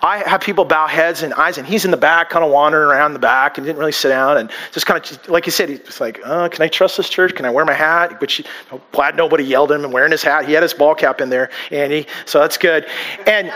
I 0.03 0.19
have 0.29 0.41
people 0.41 0.65
bow 0.65 0.89
heads 0.89 1.23
and 1.23 1.33
eyes, 1.35 1.57
and 1.57 1.67
he's 1.67 1.85
in 1.85 1.93
the 1.93 1.97
back, 1.97 2.31
kind 2.31 2.45
of 2.45 2.51
wandering 2.51 2.89
around 2.89 3.13
the 3.13 3.21
back, 3.21 3.57
and 3.57 3.65
didn't 3.65 3.79
really 3.79 3.93
sit 3.93 4.09
down, 4.09 4.39
and 4.39 4.51
just 4.73 4.87
kind 4.87 5.01
of, 5.01 5.29
like 5.29 5.45
he 5.45 5.53
said, 5.53 5.69
he's 5.69 6.01
like, 6.01 6.21
oh, 6.25 6.49
can 6.49 6.63
I 6.63 6.69
trust 6.69 6.97
this 6.97 7.09
church? 7.09 7.35
Can 7.35 7.45
I 7.45 7.51
wear 7.51 7.65
my 7.65 7.73
hat? 7.73 8.21
Which, 8.21 8.43
glad 8.91 9.17
nobody 9.17 9.45
yelled 9.45 9.71
at 9.71 9.77
him 9.77 9.85
and 9.85 9.93
wearing 9.93 10.11
his 10.11 10.23
hat. 10.23 10.47
He 10.47 10.53
had 10.53 10.65
his 10.65 10.75
ball 10.75 10.97
cap 10.97 11.21
in 11.21 11.31
there, 11.31 11.51
Andy, 11.71 12.07
so 12.25 12.41
that's 12.41 12.59
good. 12.59 12.87
And 13.27 13.53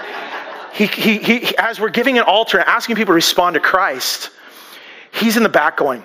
he, 0.73 0.87
he, 0.87 1.19
he, 1.19 1.57
as 1.57 1.81
we're 1.81 1.91
giving 1.91 2.19
an 2.19 2.25
altar 2.25 2.59
and 2.59 2.69
asking 2.69 2.95
people 2.97 3.13
to 3.13 3.17
respond 3.17 3.55
to 3.55 3.61
Christ, 3.61 4.31
he's 5.13 5.37
in 5.37 5.43
the 5.43 5.49
back 5.49 5.77
going, 5.77 6.05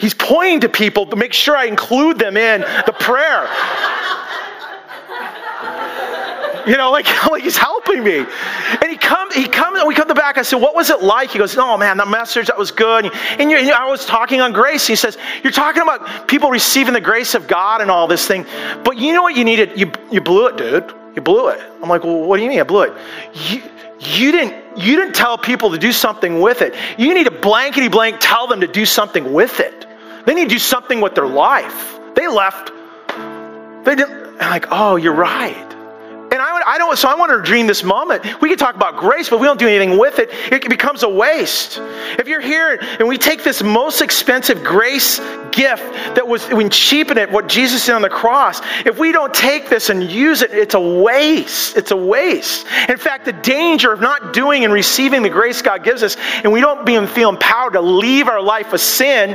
He's 0.00 0.14
pointing 0.14 0.60
to 0.60 0.68
people 0.68 1.06
to 1.06 1.16
make 1.16 1.34
sure 1.34 1.54
I 1.54 1.66
include 1.66 2.18
them 2.18 2.36
in 2.36 2.62
the 2.62 2.94
prayer. 2.98 3.46
You 6.66 6.76
know, 6.76 6.90
like, 6.90 7.06
like 7.30 7.42
he's 7.42 7.56
helping 7.56 8.02
me. 8.02 8.18
And 8.80 8.90
he 8.90 8.96
comes, 8.96 9.34
he 9.34 9.46
comes, 9.46 9.78
and 9.78 9.86
we 9.86 9.94
come 9.94 10.06
to 10.08 10.14
the 10.14 10.20
back. 10.20 10.38
I 10.38 10.42
said, 10.42 10.60
What 10.60 10.74
was 10.74 10.88
it 10.88 11.02
like? 11.02 11.30
He 11.30 11.38
goes, 11.38 11.56
Oh 11.56 11.76
man, 11.76 11.98
that 11.98 12.08
message, 12.08 12.46
that 12.46 12.58
was 12.58 12.70
good. 12.70 13.06
And, 13.06 13.50
and 13.52 13.70
I 13.72 13.86
was 13.90 14.06
talking 14.06 14.40
on 14.40 14.52
grace. 14.52 14.86
He 14.86 14.96
says, 14.96 15.18
You're 15.42 15.52
talking 15.52 15.82
about 15.82 16.28
people 16.28 16.50
receiving 16.50 16.94
the 16.94 17.00
grace 17.00 17.34
of 17.34 17.46
God 17.46 17.82
and 17.82 17.90
all 17.90 18.06
this 18.06 18.26
thing. 18.26 18.46
But 18.84 18.96
you 18.96 19.12
know 19.12 19.22
what 19.22 19.36
you 19.36 19.44
needed? 19.44 19.78
You, 19.78 19.92
you 20.10 20.20
blew 20.20 20.46
it, 20.46 20.56
dude. 20.56 20.94
You 21.14 21.22
blew 21.22 21.48
it. 21.48 21.60
I'm 21.82 21.88
like, 21.88 22.04
Well, 22.04 22.22
what 22.22 22.38
do 22.38 22.42
you 22.42 22.48
mean 22.48 22.60
I 22.60 22.64
blew 22.64 22.82
it? 22.82 22.92
You, 23.34 23.62
you 24.00 24.32
didn't 24.32 24.78
you 24.78 24.96
didn't 24.96 25.14
tell 25.14 25.36
people 25.36 25.70
to 25.72 25.78
do 25.78 25.92
something 25.92 26.40
with 26.40 26.62
it. 26.62 26.74
You 26.96 27.12
need 27.12 27.24
to 27.24 27.30
blankety 27.30 27.88
blank 27.88 28.16
tell 28.18 28.46
them 28.46 28.60
to 28.60 28.66
do 28.66 28.86
something 28.86 29.32
with 29.32 29.60
it. 29.60 29.86
They 30.26 30.34
need 30.34 30.44
to 30.44 30.54
do 30.54 30.58
something 30.58 31.00
with 31.00 31.14
their 31.14 31.26
life. 31.26 31.98
They 32.14 32.28
left. 32.28 32.72
They 33.84 33.94
didn't, 33.94 34.38
like, 34.38 34.66
oh, 34.70 34.96
you're 34.96 35.14
right. 35.14 35.69
And 36.40 36.48
I, 36.48 36.74
I 36.74 36.78
don't, 36.78 36.96
so 36.96 37.06
I 37.06 37.14
want 37.16 37.30
to 37.32 37.42
dream 37.42 37.66
this 37.66 37.84
moment. 37.84 38.24
We 38.40 38.48
can 38.48 38.56
talk 38.56 38.74
about 38.74 38.96
grace, 38.96 39.28
but 39.28 39.40
we 39.40 39.46
don't 39.46 39.58
do 39.58 39.68
anything 39.68 39.98
with 39.98 40.18
it. 40.18 40.30
It 40.50 40.66
becomes 40.70 41.02
a 41.02 41.08
waste. 41.08 41.78
If 42.18 42.28
you're 42.28 42.40
here 42.40 42.78
and 42.80 43.06
we 43.06 43.18
take 43.18 43.44
this 43.44 43.62
most 43.62 44.00
expensive 44.00 44.64
grace 44.64 45.18
gift 45.52 45.82
that 46.14 46.26
was, 46.26 46.48
we 46.48 46.66
cheapen 46.70 47.18
it, 47.18 47.30
what 47.30 47.46
Jesus 47.46 47.84
did 47.84 47.94
on 47.94 48.00
the 48.00 48.08
cross, 48.08 48.62
if 48.86 48.98
we 48.98 49.12
don't 49.12 49.34
take 49.34 49.68
this 49.68 49.90
and 49.90 50.10
use 50.10 50.40
it, 50.40 50.52
it's 50.52 50.72
a 50.72 50.80
waste. 50.80 51.76
It's 51.76 51.90
a 51.90 51.96
waste. 51.96 52.66
In 52.88 52.96
fact, 52.96 53.26
the 53.26 53.34
danger 53.34 53.92
of 53.92 54.00
not 54.00 54.32
doing 54.32 54.64
and 54.64 54.72
receiving 54.72 55.22
the 55.22 55.28
grace 55.28 55.60
God 55.60 55.84
gives 55.84 56.02
us, 56.02 56.16
and 56.42 56.50
we 56.50 56.62
don't 56.62 56.86
being, 56.86 57.06
feel 57.06 57.28
empowered 57.28 57.74
to 57.74 57.82
leave 57.82 58.28
our 58.28 58.40
life 58.40 58.72
of 58.72 58.80
sin 58.80 59.34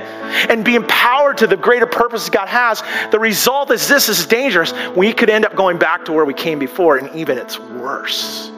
and 0.50 0.66
be 0.66 0.74
empowered 0.74 1.38
to 1.38 1.46
the 1.46 1.58
greater 1.58 1.86
purpose 1.86 2.32
God 2.32 2.48
has, 2.48 2.82
the 3.12 3.20
result 3.20 3.70
is 3.70 3.88
this 3.88 4.10
is 4.10 4.26
dangerous. 4.26 4.74
We 4.96 5.14
could 5.14 5.30
end 5.30 5.46
up 5.46 5.56
going 5.56 5.78
back 5.78 6.06
to 6.06 6.12
where 6.12 6.26
we 6.26 6.34
came 6.34 6.58
before 6.58 6.95
and 6.98 7.14
even 7.16 7.38
it's 7.38 7.60
worse. 7.60 8.52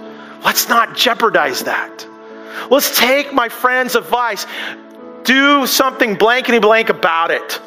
Let's 0.43 0.69
not 0.69 0.95
jeopardize 0.95 1.63
that. 1.63 2.05
Let's 2.69 2.97
take 2.97 3.33
my 3.33 3.49
friend's 3.49 3.95
advice, 3.95 4.45
do 5.23 5.65
something 5.67 6.15
blankety 6.15 6.59
blank 6.59 6.89
about 6.89 7.31
it. 7.31 7.59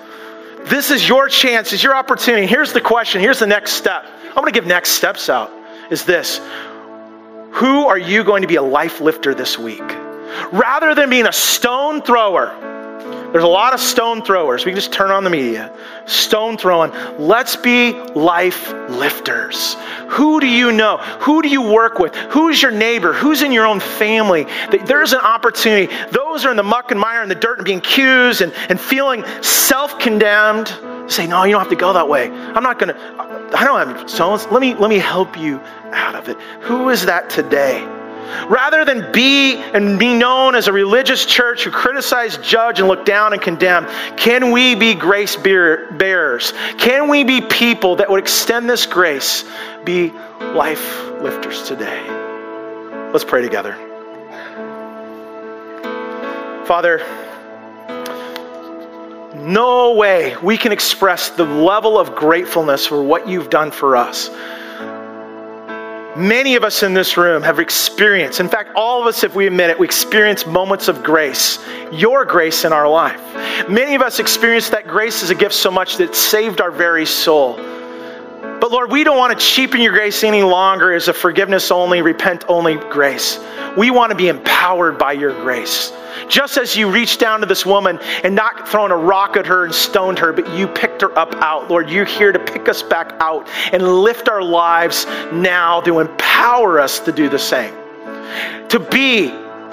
This 0.64 0.90
is 0.90 1.08
your 1.08 1.28
chance, 1.28 1.72
is 1.72 1.82
your 1.82 1.94
opportunity. 1.94 2.46
Here's 2.46 2.72
the 2.72 2.80
question, 2.80 3.20
here's 3.20 3.38
the 3.38 3.46
next 3.46 3.72
step. 3.72 4.06
I'm 4.28 4.34
gonna 4.36 4.52
give 4.52 4.66
next 4.66 4.90
steps 4.90 5.28
out. 5.28 5.50
Is 5.90 6.04
this 6.04 6.40
Who 7.52 7.86
are 7.86 7.98
you 7.98 8.22
going 8.24 8.42
to 8.42 8.48
be 8.48 8.56
a 8.56 8.62
life 8.62 9.00
lifter 9.00 9.34
this 9.34 9.58
week? 9.58 9.82
Rather 10.52 10.94
than 10.94 11.10
being 11.10 11.26
a 11.26 11.32
stone 11.32 12.02
thrower, 12.02 12.69
there's 13.32 13.44
a 13.44 13.48
lot 13.48 13.74
of 13.74 13.80
stone 13.80 14.22
throwers. 14.22 14.64
We 14.64 14.72
can 14.72 14.76
just 14.76 14.92
turn 14.92 15.10
on 15.10 15.24
the 15.24 15.30
media. 15.30 15.72
Stone 16.06 16.58
throwing. 16.58 16.90
Let's 17.18 17.56
be 17.56 17.92
life 17.92 18.72
lifters. 18.88 19.76
Who 20.08 20.40
do 20.40 20.48
you 20.48 20.72
know? 20.72 20.96
Who 21.20 21.40
do 21.40 21.48
you 21.48 21.62
work 21.62 21.98
with? 21.98 22.14
Who's 22.14 22.60
your 22.60 22.72
neighbor? 22.72 23.12
Who's 23.12 23.42
in 23.42 23.52
your 23.52 23.66
own 23.66 23.78
family? 23.78 24.46
There's 24.84 25.12
an 25.12 25.20
opportunity. 25.20 25.92
Those 26.10 26.44
are 26.44 26.50
in 26.50 26.56
the 26.56 26.64
muck 26.64 26.90
and 26.90 26.98
mire 26.98 27.22
and 27.22 27.30
the 27.30 27.36
dirt 27.36 27.58
and 27.58 27.64
being 27.64 27.78
accused 27.78 28.40
and, 28.40 28.52
and 28.68 28.80
feeling 28.80 29.24
self 29.42 29.98
condemned. 29.98 30.68
Say, 31.06 31.26
no, 31.26 31.44
you 31.44 31.52
don't 31.52 31.60
have 31.60 31.70
to 31.70 31.76
go 31.76 31.92
that 31.92 32.08
way. 32.08 32.30
I'm 32.30 32.62
not 32.62 32.78
going 32.78 32.94
to, 32.94 33.00
I 33.56 33.64
don't 33.64 33.86
have 33.86 34.10
stones. 34.10 34.46
Let 34.46 34.60
me, 34.60 34.74
let 34.74 34.90
me 34.90 34.98
help 34.98 35.38
you 35.38 35.60
out 35.92 36.14
of 36.14 36.28
it. 36.28 36.36
Who 36.62 36.88
is 36.88 37.06
that 37.06 37.30
today? 37.30 37.84
Rather 38.48 38.84
than 38.84 39.12
be 39.12 39.56
and 39.56 39.98
be 39.98 40.14
known 40.14 40.54
as 40.54 40.68
a 40.68 40.72
religious 40.72 41.24
church 41.24 41.64
who 41.64 41.70
criticize, 41.70 42.38
judge, 42.38 42.80
and 42.80 42.88
look 42.88 43.04
down 43.04 43.32
and 43.32 43.40
condemn, 43.40 43.86
can 44.16 44.50
we 44.50 44.74
be 44.74 44.94
grace 44.94 45.36
bearers? 45.36 46.52
Can 46.78 47.08
we 47.08 47.24
be 47.24 47.40
people 47.40 47.96
that 47.96 48.10
would 48.10 48.20
extend 48.20 48.68
this 48.68 48.86
grace, 48.86 49.44
be 49.84 50.10
life 50.54 51.08
lifters 51.20 51.62
today? 51.62 52.00
Let's 53.12 53.24
pray 53.24 53.42
together. 53.42 53.74
Father, 56.66 57.04
no 59.34 59.94
way 59.94 60.36
we 60.42 60.56
can 60.56 60.70
express 60.70 61.30
the 61.30 61.44
level 61.44 61.98
of 61.98 62.14
gratefulness 62.14 62.86
for 62.86 63.02
what 63.02 63.26
you've 63.26 63.50
done 63.50 63.70
for 63.70 63.96
us. 63.96 64.30
Many 66.20 66.54
of 66.56 66.64
us 66.64 66.82
in 66.82 66.92
this 66.92 67.16
room 67.16 67.42
have 67.42 67.58
experienced, 67.58 68.40
in 68.40 68.48
fact, 68.50 68.72
all 68.74 69.00
of 69.00 69.06
us, 69.06 69.24
if 69.24 69.34
we 69.34 69.46
admit 69.46 69.70
it, 69.70 69.78
we 69.78 69.86
experience 69.86 70.44
moments 70.44 70.86
of 70.88 71.02
grace, 71.02 71.58
your 71.92 72.26
grace 72.26 72.66
in 72.66 72.74
our 72.74 72.86
life. 72.86 73.18
Many 73.70 73.94
of 73.94 74.02
us 74.02 74.18
experience 74.18 74.68
that 74.68 74.86
grace 74.86 75.22
as 75.22 75.30
a 75.30 75.34
gift 75.34 75.54
so 75.54 75.70
much 75.70 75.96
that 75.96 76.10
it 76.10 76.14
saved 76.14 76.60
our 76.60 76.70
very 76.70 77.06
soul. 77.06 77.56
But 78.70 78.76
Lord, 78.76 78.92
we 78.92 79.02
don't 79.02 79.18
want 79.18 79.36
to 79.36 79.44
cheapen 79.44 79.80
your 79.80 79.92
grace 79.92 80.22
any 80.22 80.44
longer 80.44 80.92
as 80.92 81.08
a 81.08 81.12
forgiveness 81.12 81.72
only, 81.72 82.02
repent 82.02 82.44
only 82.46 82.76
grace. 82.76 83.40
We 83.76 83.90
want 83.90 84.10
to 84.10 84.16
be 84.16 84.28
empowered 84.28 84.96
by 84.96 85.14
your 85.14 85.32
grace. 85.42 85.92
Just 86.28 86.56
as 86.56 86.76
you 86.76 86.88
reached 86.88 87.18
down 87.18 87.40
to 87.40 87.46
this 87.46 87.66
woman 87.66 87.98
and 88.22 88.32
not 88.32 88.68
thrown 88.68 88.92
a 88.92 88.96
rock 88.96 89.36
at 89.36 89.44
her 89.44 89.64
and 89.64 89.74
stoned 89.74 90.20
her, 90.20 90.32
but 90.32 90.48
you 90.56 90.68
picked 90.68 91.02
her 91.02 91.18
up 91.18 91.34
out, 91.42 91.68
Lord, 91.68 91.90
you're 91.90 92.04
here 92.04 92.30
to 92.30 92.38
pick 92.38 92.68
us 92.68 92.80
back 92.80 93.12
out 93.18 93.48
and 93.72 93.82
lift 93.82 94.28
our 94.28 94.40
lives 94.40 95.04
now 95.32 95.80
to 95.80 95.98
empower 95.98 96.78
us 96.78 97.00
to 97.00 97.10
do 97.10 97.28
the 97.28 97.40
same. 97.40 97.74
To 98.68 98.78
be 98.78 99.32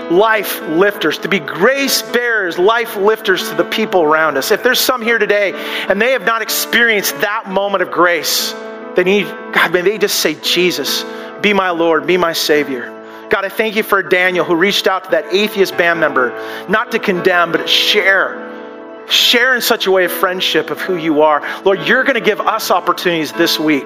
life 0.10 0.60
lifters, 0.69 1.19
to 1.19 1.29
be 1.29 1.38
grace 1.38 2.01
bearers, 2.01 2.57
life 2.57 2.95
lifters 2.95 3.47
to 3.49 3.53
the 3.55 3.65
people 3.65 4.01
around 4.01 4.38
us. 4.38 4.49
If 4.49 4.63
there's 4.63 4.79
some 4.79 5.03
here 5.03 5.19
today 5.19 5.53
and 5.88 6.01
they 6.01 6.13
have 6.13 6.25
not 6.25 6.41
experienced 6.41 7.13
that 7.21 7.47
moment 7.47 7.83
of 7.83 7.91
grace, 7.91 8.55
they 8.97 9.03
need, 9.03 9.25
God, 9.53 9.71
may 9.71 9.81
they 9.81 9.99
just 9.99 10.21
say, 10.21 10.33
Jesus, 10.41 11.05
be 11.41 11.53
my 11.53 11.69
Lord, 11.69 12.07
be 12.07 12.17
my 12.17 12.33
Savior. 12.33 12.91
God, 13.29 13.45
I 13.45 13.49
thank 13.49 13.75
you 13.75 13.83
for 13.83 14.01
Daniel 14.01 14.43
who 14.43 14.55
reached 14.55 14.88
out 14.88 15.03
to 15.03 15.12
that 15.12 15.31
atheist 15.31 15.77
band 15.77 15.99
member, 15.99 16.31
not 16.67 16.91
to 16.93 16.99
condemn, 16.99 17.51
but 17.51 17.60
to 17.60 17.67
share. 17.67 19.05
Share 19.07 19.53
in 19.53 19.62
such 19.62 19.86
a 19.86 19.91
way 19.91 20.05
of 20.05 20.12
friendship 20.12 20.71
of 20.71 20.81
who 20.81 20.97
you 20.97 21.21
are. 21.21 21.41
Lord, 21.63 21.81
you're 21.88 22.03
going 22.03 22.15
to 22.15 22.21
give 22.21 22.41
us 22.41 22.71
opportunities 22.71 23.31
this 23.33 23.60
week, 23.60 23.86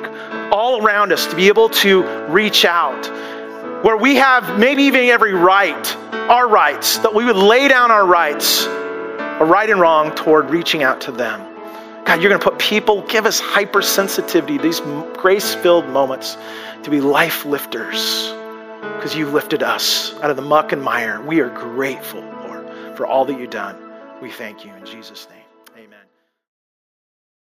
all 0.49 0.81
around 0.81 1.11
us, 1.11 1.27
to 1.27 1.35
be 1.35 1.49
able 1.49 1.67
to 1.69 2.03
reach 2.27 2.63
out. 2.63 3.05
Where 3.83 3.97
we 3.97 4.15
have 4.15 4.57
maybe 4.57 4.83
even 4.83 5.09
every 5.09 5.33
right, 5.33 5.95
our 6.29 6.47
rights, 6.47 6.99
that 6.99 7.13
we 7.13 7.25
would 7.25 7.35
lay 7.35 7.67
down 7.67 7.91
our 7.91 8.05
rights, 8.05 8.65
right 8.65 9.69
and 9.69 9.81
wrong, 9.81 10.15
toward 10.15 10.51
reaching 10.51 10.83
out 10.83 11.01
to 11.01 11.11
them. 11.11 11.50
God, 12.05 12.21
you're 12.21 12.29
going 12.29 12.41
to 12.41 12.49
put 12.49 12.59
people, 12.59 13.03
give 13.03 13.25
us 13.25 13.39
hypersensitivity, 13.39 14.61
these 14.61 14.79
grace 15.19 15.53
filled 15.55 15.87
moments, 15.87 16.37
to 16.83 16.89
be 16.89 16.99
life 16.99 17.45
lifters 17.45 18.33
because 18.95 19.15
you've 19.15 19.33
lifted 19.33 19.63
us 19.63 20.13
out 20.21 20.29
of 20.29 20.35
the 20.35 20.41
muck 20.41 20.71
and 20.71 20.81
mire. 20.81 21.21
We 21.21 21.39
are 21.39 21.49
grateful, 21.49 22.21
Lord, 22.21 22.97
for 22.97 23.05
all 23.05 23.25
that 23.25 23.39
you've 23.39 23.49
done. 23.49 23.77
We 24.21 24.31
thank 24.31 24.65
you 24.65 24.73
in 24.75 24.85
Jesus' 24.85 25.27
name. 25.29 25.40